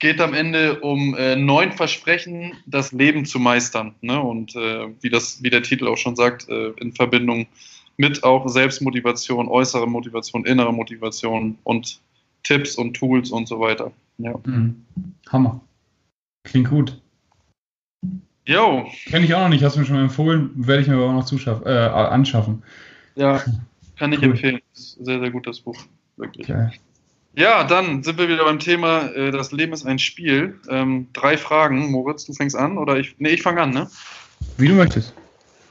geht 0.00 0.20
am 0.20 0.34
Ende 0.34 0.80
um 0.80 1.14
äh, 1.14 1.36
neun 1.36 1.72
Versprechen, 1.72 2.54
das 2.66 2.90
Leben 2.92 3.26
zu 3.26 3.38
meistern. 3.38 3.94
Ne? 4.00 4.20
Und 4.20 4.56
äh, 4.56 4.88
wie, 5.00 5.10
das, 5.10 5.42
wie 5.42 5.50
der 5.50 5.62
Titel 5.62 5.86
auch 5.86 5.98
schon 5.98 6.16
sagt, 6.16 6.48
äh, 6.48 6.70
in 6.78 6.92
Verbindung 6.92 7.46
mit 7.96 8.24
auch 8.24 8.48
Selbstmotivation, 8.48 9.48
äußere 9.48 9.86
Motivation, 9.86 10.46
innere 10.46 10.72
Motivation 10.72 11.58
und 11.64 12.00
Tipps 12.42 12.76
und 12.76 12.94
Tools 12.94 13.30
und 13.30 13.46
so 13.46 13.60
weiter. 13.60 13.92
Ja. 14.18 14.34
Mhm. 14.44 14.84
Hammer. 15.28 15.60
Klingt 16.44 16.70
gut. 16.70 17.00
Jo. 18.50 18.84
Kenne 19.06 19.26
ich 19.26 19.34
auch 19.34 19.42
noch 19.42 19.48
nicht, 19.48 19.62
hast 19.62 19.76
du 19.76 19.80
mir 19.80 19.86
schon 19.86 20.00
empfohlen, 20.00 20.50
werde 20.56 20.82
ich 20.82 20.88
mir 20.88 20.94
aber 20.94 21.04
auch 21.04 21.12
noch 21.12 21.24
zuschaffen, 21.24 21.64
äh, 21.68 21.70
anschaffen. 21.70 22.64
Ja, 23.14 23.40
kann 23.96 24.12
ich 24.12 24.18
cool. 24.18 24.30
empfehlen. 24.30 24.60
Sehr, 24.72 25.20
sehr 25.20 25.30
gut, 25.30 25.46
das 25.46 25.60
Buch. 25.60 25.76
Wirklich. 26.16 26.50
Okay. 26.50 26.72
Ja, 27.36 27.62
dann 27.62 28.02
sind 28.02 28.18
wir 28.18 28.28
wieder 28.28 28.44
beim 28.44 28.58
Thema, 28.58 29.06
äh, 29.12 29.30
das 29.30 29.52
Leben 29.52 29.72
ist 29.72 29.86
ein 29.86 30.00
Spiel. 30.00 30.58
Ähm, 30.68 31.06
drei 31.12 31.36
Fragen. 31.36 31.92
Moritz, 31.92 32.24
du 32.24 32.32
fängst 32.32 32.56
an 32.56 32.76
oder 32.76 32.96
ich. 32.96 33.14
Nee, 33.18 33.28
ich 33.28 33.42
fange 33.42 33.62
an, 33.62 33.70
ne? 33.70 33.88
Wie 34.56 34.66
du 34.66 34.74
möchtest. 34.74 35.14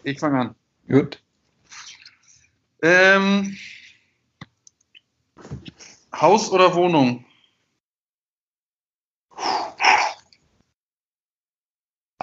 Ich 0.04 0.18
fange 0.18 0.40
an. 0.40 0.56
Gut. 0.88 1.22
Ähm, 2.82 3.58
Haus 6.16 6.50
oder 6.50 6.74
Wohnung? 6.76 7.26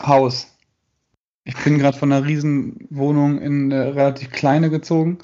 Haus. 0.07 0.49
Ich 1.45 1.57
bin 1.63 1.79
gerade 1.79 1.97
von 1.97 2.13
einer 2.13 2.27
Riesenwohnung 2.27 3.41
in 3.41 3.73
eine 3.73 3.95
relativ 3.95 4.31
kleine 4.31 4.71
gezogen. 4.71 5.19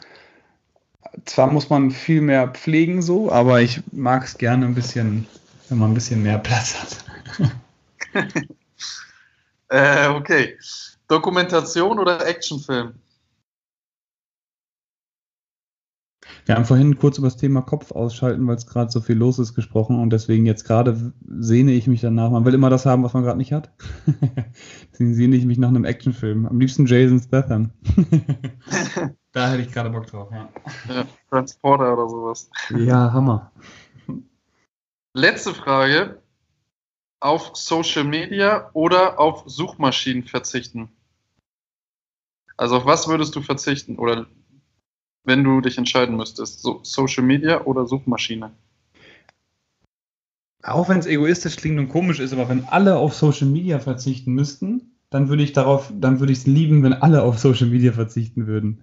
Zwar 1.24 1.50
muss 1.50 1.68
man 1.68 1.90
viel 1.90 2.20
mehr 2.20 2.48
pflegen 2.48 3.02
so, 3.02 3.30
aber 3.30 3.60
ich 3.60 3.80
mag 3.92 4.24
es 4.24 4.38
gerne 4.38 4.66
ein 4.66 4.74
bisschen, 4.74 5.26
wenn 5.68 5.78
man 5.78 5.90
ein 5.90 5.94
bisschen 5.94 6.22
mehr 6.22 6.38
Platz 6.38 6.76
hat. 6.80 7.04
äh, 9.68 10.08
okay. 10.08 10.56
Dokumentation 11.08 11.98
oder 11.98 12.26
Actionfilm? 12.26 12.94
Wir 16.44 16.56
haben 16.56 16.64
vorhin 16.64 16.98
kurz 16.98 17.18
über 17.18 17.28
das 17.28 17.36
Thema 17.36 17.62
Kopf 17.62 17.92
ausschalten, 17.92 18.46
weil 18.48 18.56
es 18.56 18.66
gerade 18.66 18.90
so 18.90 19.00
viel 19.00 19.16
los 19.16 19.38
ist, 19.38 19.54
gesprochen 19.54 19.98
und 20.00 20.10
deswegen 20.10 20.44
jetzt 20.44 20.64
gerade 20.64 21.12
sehne 21.28 21.72
ich 21.72 21.86
mich 21.86 22.00
danach. 22.00 22.30
Man 22.30 22.44
will 22.44 22.54
immer 22.54 22.68
das 22.68 22.84
haben, 22.84 23.04
was 23.04 23.14
man 23.14 23.22
gerade 23.22 23.38
nicht 23.38 23.52
hat. 23.52 23.70
deswegen 24.92 25.14
sehne 25.14 25.36
ich 25.36 25.44
mich 25.44 25.58
nach 25.58 25.68
einem 25.68 25.84
Actionfilm. 25.84 26.46
Am 26.46 26.58
liebsten 26.58 26.86
Jason 26.86 27.20
Statham. 27.20 27.70
da 29.32 29.50
hätte 29.50 29.62
ich 29.62 29.70
gerade 29.70 29.90
Bock 29.90 30.08
drauf, 30.08 30.30
ja. 30.32 30.48
ja. 30.88 31.04
Transporter 31.30 31.92
oder 31.92 32.08
sowas. 32.08 32.50
Ja, 32.76 33.12
Hammer. 33.12 33.52
Letzte 35.14 35.54
Frage. 35.54 36.20
Auf 37.20 37.52
Social 37.54 38.02
Media 38.02 38.68
oder 38.72 39.20
auf 39.20 39.44
Suchmaschinen 39.46 40.24
verzichten? 40.24 40.88
Also 42.56 42.78
auf 42.78 42.84
was 42.84 43.06
würdest 43.06 43.36
du 43.36 43.42
verzichten? 43.42 43.96
Oder 43.96 44.26
wenn 45.24 45.44
du 45.44 45.60
dich 45.60 45.78
entscheiden 45.78 46.16
müsstest? 46.16 46.60
So, 46.60 46.80
Social 46.82 47.24
Media 47.24 47.62
oder 47.64 47.86
Suchmaschine? 47.86 48.50
Auch 50.62 50.88
wenn 50.88 50.98
es 50.98 51.06
egoistisch 51.06 51.56
klingt 51.56 51.78
und 51.78 51.88
komisch 51.88 52.20
ist, 52.20 52.32
aber 52.32 52.48
wenn 52.48 52.64
alle 52.66 52.96
auf 52.96 53.14
Social 53.14 53.48
Media 53.48 53.80
verzichten 53.80 54.32
müssten, 54.32 54.92
dann 55.10 55.28
würde 55.28 55.42
ich 55.42 55.52
darauf, 55.52 55.92
dann 55.94 56.20
würde 56.20 56.32
ich 56.32 56.40
es 56.40 56.46
lieben, 56.46 56.82
wenn 56.82 56.94
alle 56.94 57.22
auf 57.22 57.38
Social 57.38 57.66
Media 57.66 57.92
verzichten 57.92 58.46
würden. 58.46 58.80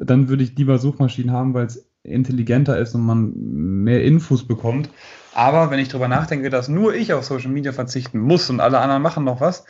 Dann 0.00 0.28
würde 0.28 0.42
ich 0.42 0.56
lieber 0.56 0.78
Suchmaschinen 0.78 1.30
haben, 1.30 1.54
weil 1.54 1.66
es 1.66 1.88
intelligenter 2.02 2.78
ist 2.78 2.94
und 2.94 3.02
man 3.02 3.32
mehr 3.34 4.02
Infos 4.02 4.46
bekommt. 4.46 4.90
Aber 5.34 5.70
wenn 5.70 5.78
ich 5.78 5.88
darüber 5.88 6.08
nachdenke, 6.08 6.50
dass 6.50 6.68
nur 6.68 6.94
ich 6.94 7.12
auf 7.12 7.24
Social 7.24 7.50
Media 7.50 7.72
verzichten 7.72 8.18
muss 8.18 8.50
und 8.50 8.60
alle 8.60 8.78
anderen 8.78 9.02
machen 9.02 9.24
noch 9.24 9.40
was, 9.40 9.64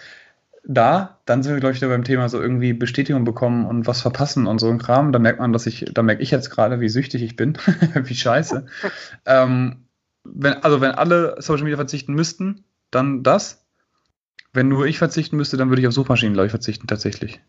da, 0.66 1.20
dann 1.27 1.42
sind 1.42 1.53
wir, 1.53 1.61
glaube 1.61 1.74
ich, 1.74 1.81
da 1.81 1.88
beim 1.88 2.05
Thema 2.05 2.29
so 2.29 2.40
irgendwie 2.40 2.72
Bestätigung 2.72 3.24
bekommen 3.24 3.66
und 3.66 3.87
was 3.87 4.00
verpassen 4.00 4.46
und 4.46 4.59
so 4.59 4.68
ein 4.68 4.79
Kram. 4.79 5.12
Da 5.12 5.18
merkt 5.18 5.38
man, 5.38 5.53
dass 5.53 5.66
ich, 5.66 5.85
da 5.92 6.03
merke 6.03 6.22
ich 6.22 6.31
jetzt 6.31 6.50
gerade, 6.50 6.81
wie 6.81 6.88
süchtig 6.88 7.22
ich 7.22 7.37
bin, 7.37 7.59
wie 7.94 8.14
scheiße. 8.14 8.66
ähm, 9.27 9.85
wenn, 10.24 10.55
also 10.55 10.81
wenn 10.81 10.92
alle 10.92 11.37
Social 11.38 11.64
Media 11.64 11.77
verzichten 11.77 12.14
müssten, 12.14 12.64
dann 12.90 13.22
das. 13.22 13.66
Wenn 14.53 14.68
nur 14.68 14.87
ich 14.87 14.98
verzichten 14.98 15.37
müsste, 15.37 15.57
dann 15.57 15.68
würde 15.68 15.83
ich 15.83 15.88
auf 15.88 15.94
Suchmaschinen, 15.94 16.33
glaube 16.33 16.46
ich, 16.46 16.53
verzichten, 16.53 16.87
tatsächlich. 16.87 17.40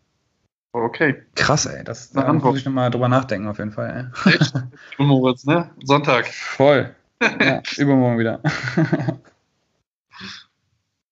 Okay. 0.72 1.22
Krass, 1.36 1.64
ey. 1.64 1.84
Das, 1.84 2.10
da 2.10 2.30
muss 2.32 2.58
ich 2.58 2.64
nochmal 2.66 2.90
drüber 2.90 3.08
nachdenken, 3.08 3.48
auf 3.48 3.58
jeden 3.58 3.72
Fall. 3.72 4.12
Ey. 4.24 4.34
Echt? 4.34 4.52
Moritz, 4.98 5.44
ne? 5.44 5.70
Sonntag. 5.84 6.26
Voll. 6.26 6.94
Ja, 7.22 7.62
übermorgen 7.78 8.18
wieder. 8.18 8.42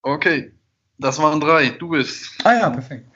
okay. 0.02 0.52
Das 0.98 1.18
waren 1.18 1.40
drei. 1.40 1.70
Du 1.70 1.88
bist. 1.88 2.30
Ah 2.44 2.54
ja, 2.54 2.70
perfekt. 2.70 3.08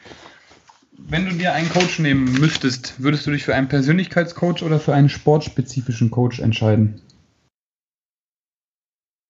Wenn 0.93 1.27
du 1.27 1.33
dir 1.33 1.53
einen 1.53 1.71
Coach 1.71 2.01
nehmen 2.01 2.25
müsstest, 2.41 3.01
würdest 3.01 3.27
du 3.27 3.31
dich 3.31 3.45
für 3.45 3.55
einen 3.55 3.69
Persönlichkeitscoach 3.69 4.63
oder 4.63 4.81
für 4.81 4.95
einen 4.95 5.09
sportspezifischen 5.09 6.11
Coach 6.11 6.41
entscheiden? 6.41 7.01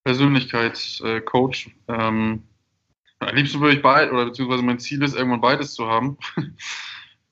Persönlichkeitscoach. 0.03 1.69
Ähm, 1.87 2.43
am 3.19 3.35
liebsten 3.35 3.59
würde 3.59 3.75
ich 3.75 3.81
beide, 3.81 4.11
oder 4.11 4.25
beziehungsweise 4.25 4.63
mein 4.63 4.79
Ziel 4.79 5.03
ist, 5.03 5.15
irgendwann 5.15 5.41
beides 5.41 5.73
zu 5.73 5.87
haben. 5.87 6.17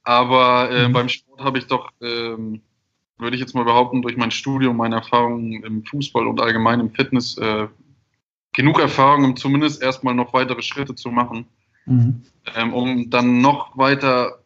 Aber 0.04 0.70
äh, 0.72 0.88
mhm. 0.88 0.94
beim 0.94 1.10
Sport 1.10 1.42
habe 1.42 1.58
ich 1.58 1.68
doch, 1.68 1.92
ähm, 2.02 2.62
würde 3.18 3.36
ich 3.36 3.42
jetzt 3.42 3.56
mal 3.56 3.66
behaupten, 3.66 4.02
durch 4.02 4.18
mein 4.18 4.32
Studium, 4.32 4.78
meine 4.78 4.96
Erfahrungen 4.96 5.64
im 5.64 5.84
Fußball 5.84 6.28
und 6.28 6.40
allgemein 6.40 6.80
im 6.80 6.92
Fitness 6.92 7.38
äh, 7.38 7.68
genug 8.58 8.80
Erfahrung, 8.80 9.24
um 9.24 9.36
zumindest 9.38 9.84
erstmal 9.84 10.16
noch 10.16 10.34
weitere 10.34 10.64
Schritte 10.64 10.96
zu 10.96 11.12
machen, 11.12 11.46
mhm. 11.86 12.24
ähm, 12.56 12.74
um 12.74 13.10
dann 13.12 13.40
noch 13.40 13.78
weiter 13.78 14.40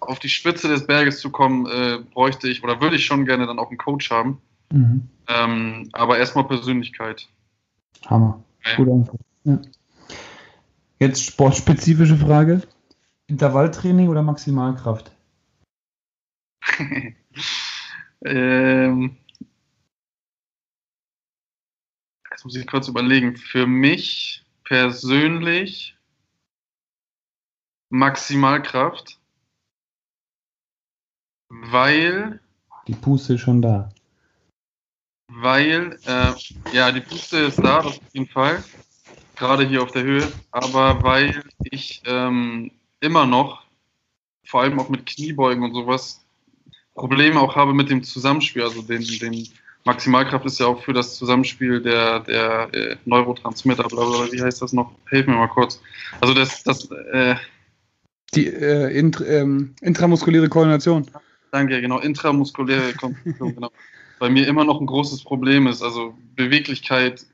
auf 0.00 0.18
die 0.18 0.28
Spitze 0.28 0.68
des 0.68 0.86
Berges 0.86 1.18
zu 1.18 1.30
kommen, 1.30 1.66
äh, 1.66 1.98
bräuchte 2.12 2.46
ich 2.46 2.62
oder 2.62 2.82
würde 2.82 2.96
ich 2.96 3.06
schon 3.06 3.24
gerne 3.24 3.46
dann 3.46 3.58
auch 3.58 3.70
einen 3.70 3.78
Coach 3.78 4.10
haben. 4.10 4.38
Mhm. 4.70 5.08
Ähm, 5.28 5.88
aber 5.92 6.18
erstmal 6.18 6.44
Persönlichkeit. 6.44 7.26
Hammer. 8.04 8.44
Ja. 8.66 8.76
Gute 8.76 8.92
Antwort. 8.92 9.20
Ja. 9.44 9.58
Jetzt 10.98 11.24
sportspezifische 11.24 12.18
Frage. 12.18 12.60
Intervalltraining 13.28 14.10
oder 14.10 14.22
Maximalkraft? 14.22 15.10
ähm, 18.26 19.16
Jetzt 22.44 22.52
muss 22.52 22.60
ich 22.60 22.66
kurz 22.66 22.88
überlegen. 22.88 23.38
Für 23.38 23.66
mich 23.66 24.44
persönlich 24.64 25.96
Maximalkraft, 27.88 29.18
weil. 31.48 32.40
Die 32.86 32.94
Puste 32.94 33.34
ist 33.34 33.40
schon 33.40 33.62
da. 33.62 33.88
Weil, 35.32 35.98
äh, 36.04 36.34
ja, 36.74 36.92
die 36.92 37.00
Puste 37.00 37.38
ist 37.38 37.64
da, 37.64 37.80
auf 37.80 37.98
jeden 38.12 38.28
Fall. 38.28 38.62
Gerade 39.36 39.66
hier 39.66 39.82
auf 39.82 39.92
der 39.92 40.02
Höhe. 40.02 40.30
Aber 40.50 41.02
weil 41.02 41.44
ich 41.60 42.02
ähm, 42.04 42.70
immer 43.00 43.24
noch, 43.24 43.64
vor 44.44 44.60
allem 44.60 44.78
auch 44.78 44.90
mit 44.90 45.06
Kniebeugen 45.06 45.64
und 45.64 45.72
sowas, 45.72 46.22
Probleme 46.92 47.40
auch 47.40 47.56
habe 47.56 47.72
mit 47.72 47.88
dem 47.88 48.02
Zusammenspiel, 48.02 48.64
also 48.64 48.82
den, 48.82 49.02
den 49.02 49.48
Maximalkraft 49.84 50.46
ist 50.46 50.60
ja 50.60 50.66
auch 50.66 50.82
für 50.82 50.94
das 50.94 51.16
Zusammenspiel 51.16 51.80
der, 51.80 52.20
der 52.20 52.68
äh, 52.72 52.96
Neurotransmitter, 53.04 53.84
bla, 53.84 54.04
bla, 54.04 54.32
wie 54.32 54.42
heißt 54.42 54.62
das 54.62 54.72
noch? 54.72 54.92
Hilf 55.10 55.26
mir 55.26 55.34
mal 55.34 55.48
kurz. 55.48 55.80
Also 56.20 56.32
das, 56.32 56.62
das 56.62 56.90
äh, 56.90 57.36
die 58.34 58.46
äh, 58.46 58.98
int, 58.98 59.22
ähm, 59.26 59.74
intramuskuläre 59.82 60.48
Koordination. 60.48 61.06
Danke, 61.52 61.80
genau, 61.80 62.00
intramuskuläre 62.00 62.94
Koordination, 62.94 63.54
genau. 63.54 63.70
Bei 64.18 64.30
mir 64.30 64.46
immer 64.48 64.64
noch 64.64 64.80
ein 64.80 64.86
großes 64.86 65.22
Problem 65.22 65.66
ist, 65.66 65.82
also 65.82 66.14
Beweglichkeit, 66.34 67.26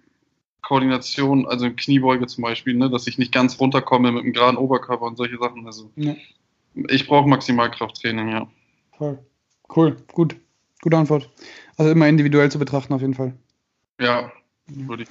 Koordination, 0.63 1.47
also 1.47 1.71
Kniebeuge 1.71 2.27
zum 2.27 2.43
Beispiel, 2.43 2.75
ne, 2.75 2.91
dass 2.91 3.07
ich 3.07 3.17
nicht 3.17 3.33
ganz 3.33 3.61
runterkomme 3.61 4.13
mit 4.13 4.25
einem 4.25 4.33
geraden 4.33 4.57
Oberkörper 4.57 5.05
und 5.05 5.17
solche 5.17 5.39
Sachen. 5.39 5.67
Also 5.67 5.91
ja. 5.97 6.17
ich 6.89 7.07
brauche 7.07 7.29
Maximalkrafttraining, 7.29 8.29
ja. 8.29 8.49
Voll. 8.97 9.19
Cool, 9.75 9.97
gut. 10.13 10.37
Gute 10.83 10.97
Antwort. 10.97 11.31
Also 11.81 11.93
immer 11.93 12.09
individuell 12.09 12.51
zu 12.51 12.59
betrachten 12.59 12.93
auf 12.93 13.01
jeden 13.01 13.15
Fall. 13.15 13.33
Ja, 13.99 14.31
würde 14.67 15.05
ich. 15.05 15.09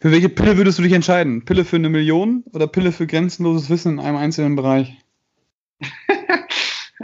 Für 0.00 0.12
welche 0.12 0.28
Pille 0.28 0.58
würdest 0.58 0.78
du 0.78 0.82
dich 0.82 0.92
entscheiden? 0.92 1.46
Pille 1.46 1.64
für 1.64 1.76
eine 1.76 1.88
Million 1.88 2.44
oder 2.52 2.66
Pille 2.66 2.92
für 2.92 3.06
grenzenloses 3.06 3.70
Wissen 3.70 3.92
in 3.92 4.00
einem 4.00 4.18
einzelnen 4.18 4.54
Bereich? 4.54 4.98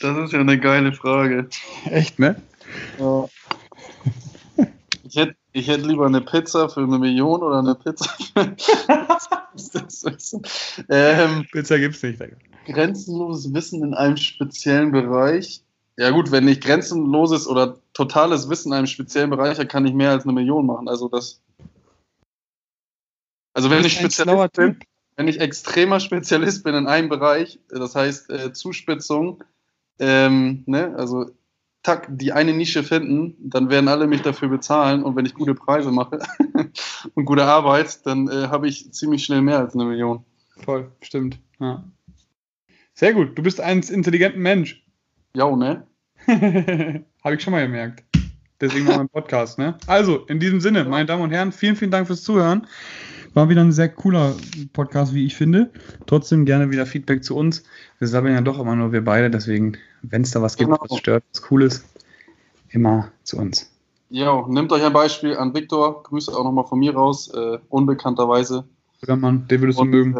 das 0.00 0.16
ist 0.16 0.32
ja 0.32 0.40
eine 0.40 0.58
geile 0.58 0.94
Frage. 0.94 1.50
Echt, 1.90 2.18
ne? 2.18 2.40
Ja. 2.98 3.28
Ich 5.02 5.16
hätte, 5.16 5.36
ich 5.52 5.68
hätte 5.68 5.86
lieber 5.86 6.06
eine 6.06 6.22
Pizza 6.22 6.70
für 6.70 6.80
eine 6.80 6.98
Million 6.98 7.42
oder 7.42 7.58
eine 7.58 7.74
Pizza 7.74 8.08
für. 8.32 8.56
ähm, 10.88 11.46
Pizza 11.52 11.78
gibt's 11.78 12.02
nicht. 12.02 12.18
Grenzenloses 12.64 13.52
Wissen 13.52 13.82
in 13.82 13.92
einem 13.92 14.16
speziellen 14.16 14.90
Bereich. 14.90 15.62
Ja 15.98 16.10
gut, 16.10 16.30
wenn 16.30 16.46
ich 16.46 16.60
grenzenloses 16.60 17.48
oder 17.48 17.76
totales 17.92 18.48
Wissen 18.48 18.68
in 18.68 18.78
einem 18.78 18.86
speziellen 18.86 19.30
Bereich 19.30 19.58
habe, 19.58 19.66
kann 19.66 19.84
ich 19.84 19.92
mehr 19.92 20.12
als 20.12 20.22
eine 20.22 20.32
Million 20.32 20.64
machen. 20.64 20.88
Also 20.88 21.08
das. 21.08 21.42
Also 23.52 23.68
wenn 23.68 23.84
ich 23.84 23.94
Spezialist 23.94 24.52
bin, 24.52 24.78
wenn 25.16 25.26
ich 25.26 25.40
extremer 25.40 25.98
Spezialist 25.98 26.62
bin 26.62 26.76
in 26.76 26.86
einem 26.86 27.08
Bereich, 27.08 27.58
das 27.68 27.96
heißt 27.96 28.30
äh, 28.30 28.52
Zuspitzung, 28.52 29.42
ähm, 29.98 30.62
ne, 30.66 30.94
also 30.96 31.32
tack, 31.82 32.06
die 32.08 32.30
eine 32.30 32.52
Nische 32.52 32.84
finden, 32.84 33.34
dann 33.40 33.68
werden 33.68 33.88
alle 33.88 34.06
mich 34.06 34.22
dafür 34.22 34.46
bezahlen 34.46 35.02
und 35.02 35.16
wenn 35.16 35.26
ich 35.26 35.34
gute 35.34 35.56
Preise 35.56 35.90
mache 35.90 36.20
und 37.14 37.24
gute 37.24 37.42
Arbeit, 37.42 38.06
dann 38.06 38.28
äh, 38.28 38.46
habe 38.46 38.68
ich 38.68 38.92
ziemlich 38.92 39.24
schnell 39.24 39.42
mehr 39.42 39.58
als 39.58 39.74
eine 39.74 39.84
Million. 39.84 40.24
Voll, 40.64 40.92
stimmt. 41.00 41.40
Ja. 41.58 41.82
Sehr 42.94 43.14
gut, 43.14 43.36
du 43.36 43.42
bist 43.42 43.60
ein 43.60 43.80
intelligenter 43.80 44.38
Mensch. 44.38 44.84
Ja, 45.34 45.50
ne? 45.56 45.87
Habe 47.24 47.34
ich 47.34 47.42
schon 47.42 47.52
mal 47.52 47.66
gemerkt. 47.66 48.04
Deswegen 48.60 48.84
machen 48.84 48.96
wir 48.96 49.00
einen 49.00 49.08
Podcast, 49.08 49.58
ne? 49.58 49.78
Also, 49.86 50.26
in 50.26 50.40
diesem 50.40 50.60
Sinne, 50.60 50.84
meine 50.84 51.06
Damen 51.06 51.22
und 51.22 51.30
Herren, 51.30 51.52
vielen, 51.52 51.76
vielen 51.76 51.90
Dank 51.90 52.06
fürs 52.06 52.22
Zuhören. 52.22 52.66
War 53.32 53.48
wieder 53.48 53.62
ein 53.62 53.72
sehr 53.72 53.88
cooler 53.88 54.34
Podcast, 54.72 55.14
wie 55.14 55.24
ich 55.24 55.36
finde. 55.36 55.70
Trotzdem 56.06 56.44
gerne 56.44 56.70
wieder 56.70 56.84
Feedback 56.84 57.24
zu 57.24 57.36
uns. 57.36 57.62
Wir 57.98 58.08
sammeln 58.08 58.34
ja 58.34 58.40
doch 58.40 58.58
immer 58.58 58.76
nur 58.76 58.92
wir 58.92 59.04
beide, 59.04 59.30
deswegen, 59.30 59.78
wenn 60.02 60.22
es 60.22 60.32
da 60.32 60.42
was 60.42 60.56
gibt, 60.56 60.70
genau. 60.70 60.82
was 60.86 60.98
stört, 60.98 61.24
was 61.32 61.50
cool 61.50 61.62
ist, 61.62 61.84
immer 62.70 63.10
zu 63.22 63.38
uns. 63.38 63.70
Ja, 64.10 64.44
nehmt 64.48 64.72
euch 64.72 64.84
ein 64.84 64.92
Beispiel 64.92 65.36
an 65.36 65.54
Viktor. 65.54 66.02
Grüße 66.02 66.32
auch 66.32 66.44
nochmal 66.44 66.66
von 66.66 66.78
mir 66.78 66.94
raus, 66.94 67.32
äh, 67.32 67.58
unbekannterweise. 67.68 68.64
Guter 69.00 69.16
Mann, 69.16 69.46
den 69.48 69.60
würdest 69.60 69.78
du 69.78 69.84
mögen. 69.84 70.18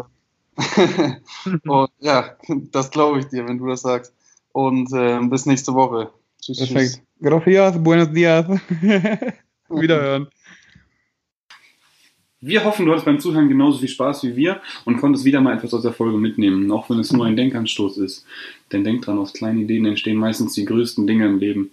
und, 1.67 1.89
ja, 1.99 2.35
das 2.71 2.89
glaube 2.89 3.19
ich 3.19 3.27
dir, 3.27 3.47
wenn 3.47 3.57
du 3.57 3.67
das 3.67 3.81
sagst. 3.81 4.13
Und 4.51 4.91
äh, 4.93 5.19
bis 5.27 5.45
nächste 5.45 5.73
Woche. 5.73 6.09
Tschüss. 6.41 6.57
Perfekt. 6.57 6.91
Tschüss. 6.91 7.01
Gracias, 7.21 7.83
buenos 7.83 8.11
dias. 8.11 8.45
Wiederhören. 9.69 10.27
Wir 12.41 12.63
hoffen, 12.63 12.85
du 12.85 12.91
hattest 12.93 13.05
beim 13.05 13.19
Zuhören 13.19 13.49
genauso 13.49 13.79
viel 13.79 13.89
Spaß 13.89 14.23
wie 14.23 14.37
wir 14.37 14.61
und 14.85 14.97
konntest 14.97 15.25
wieder 15.25 15.41
mal 15.41 15.57
etwas 15.57 15.73
aus 15.73 15.81
der 15.81 15.91
Folge 15.91 16.17
mitnehmen, 16.17 16.71
auch 16.71 16.89
wenn 16.89 16.99
es 16.99 17.11
nur 17.11 17.25
ein 17.25 17.35
Denkanstoß 17.35 17.97
ist. 17.97 18.25
Denn 18.71 18.85
denk 18.85 19.01
dran, 19.01 19.17
aus 19.17 19.33
kleinen 19.33 19.59
Ideen 19.59 19.85
entstehen 19.85 20.15
meistens 20.15 20.53
die 20.53 20.63
größten 20.63 21.05
Dinge 21.05 21.25
im 21.25 21.39
Leben. 21.39 21.71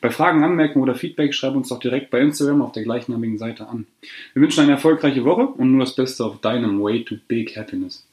Bei 0.00 0.10
Fragen, 0.10 0.42
Anmerkungen 0.42 0.82
oder 0.82 0.96
Feedback 0.96 1.34
schreib 1.34 1.54
uns 1.54 1.68
doch 1.68 1.78
direkt 1.78 2.10
bei 2.10 2.18
Instagram 2.18 2.62
auf 2.62 2.72
der 2.72 2.82
gleichnamigen 2.82 3.38
Seite 3.38 3.68
an. 3.68 3.86
Wir 4.34 4.42
wünschen 4.42 4.62
eine 4.62 4.72
erfolgreiche 4.72 5.24
Woche 5.24 5.46
und 5.46 5.70
nur 5.70 5.84
das 5.84 5.94
Beste 5.94 6.24
auf 6.24 6.40
deinem 6.40 6.82
Way 6.82 7.04
to 7.04 7.14
Big 7.28 7.56
Happiness. 7.56 8.04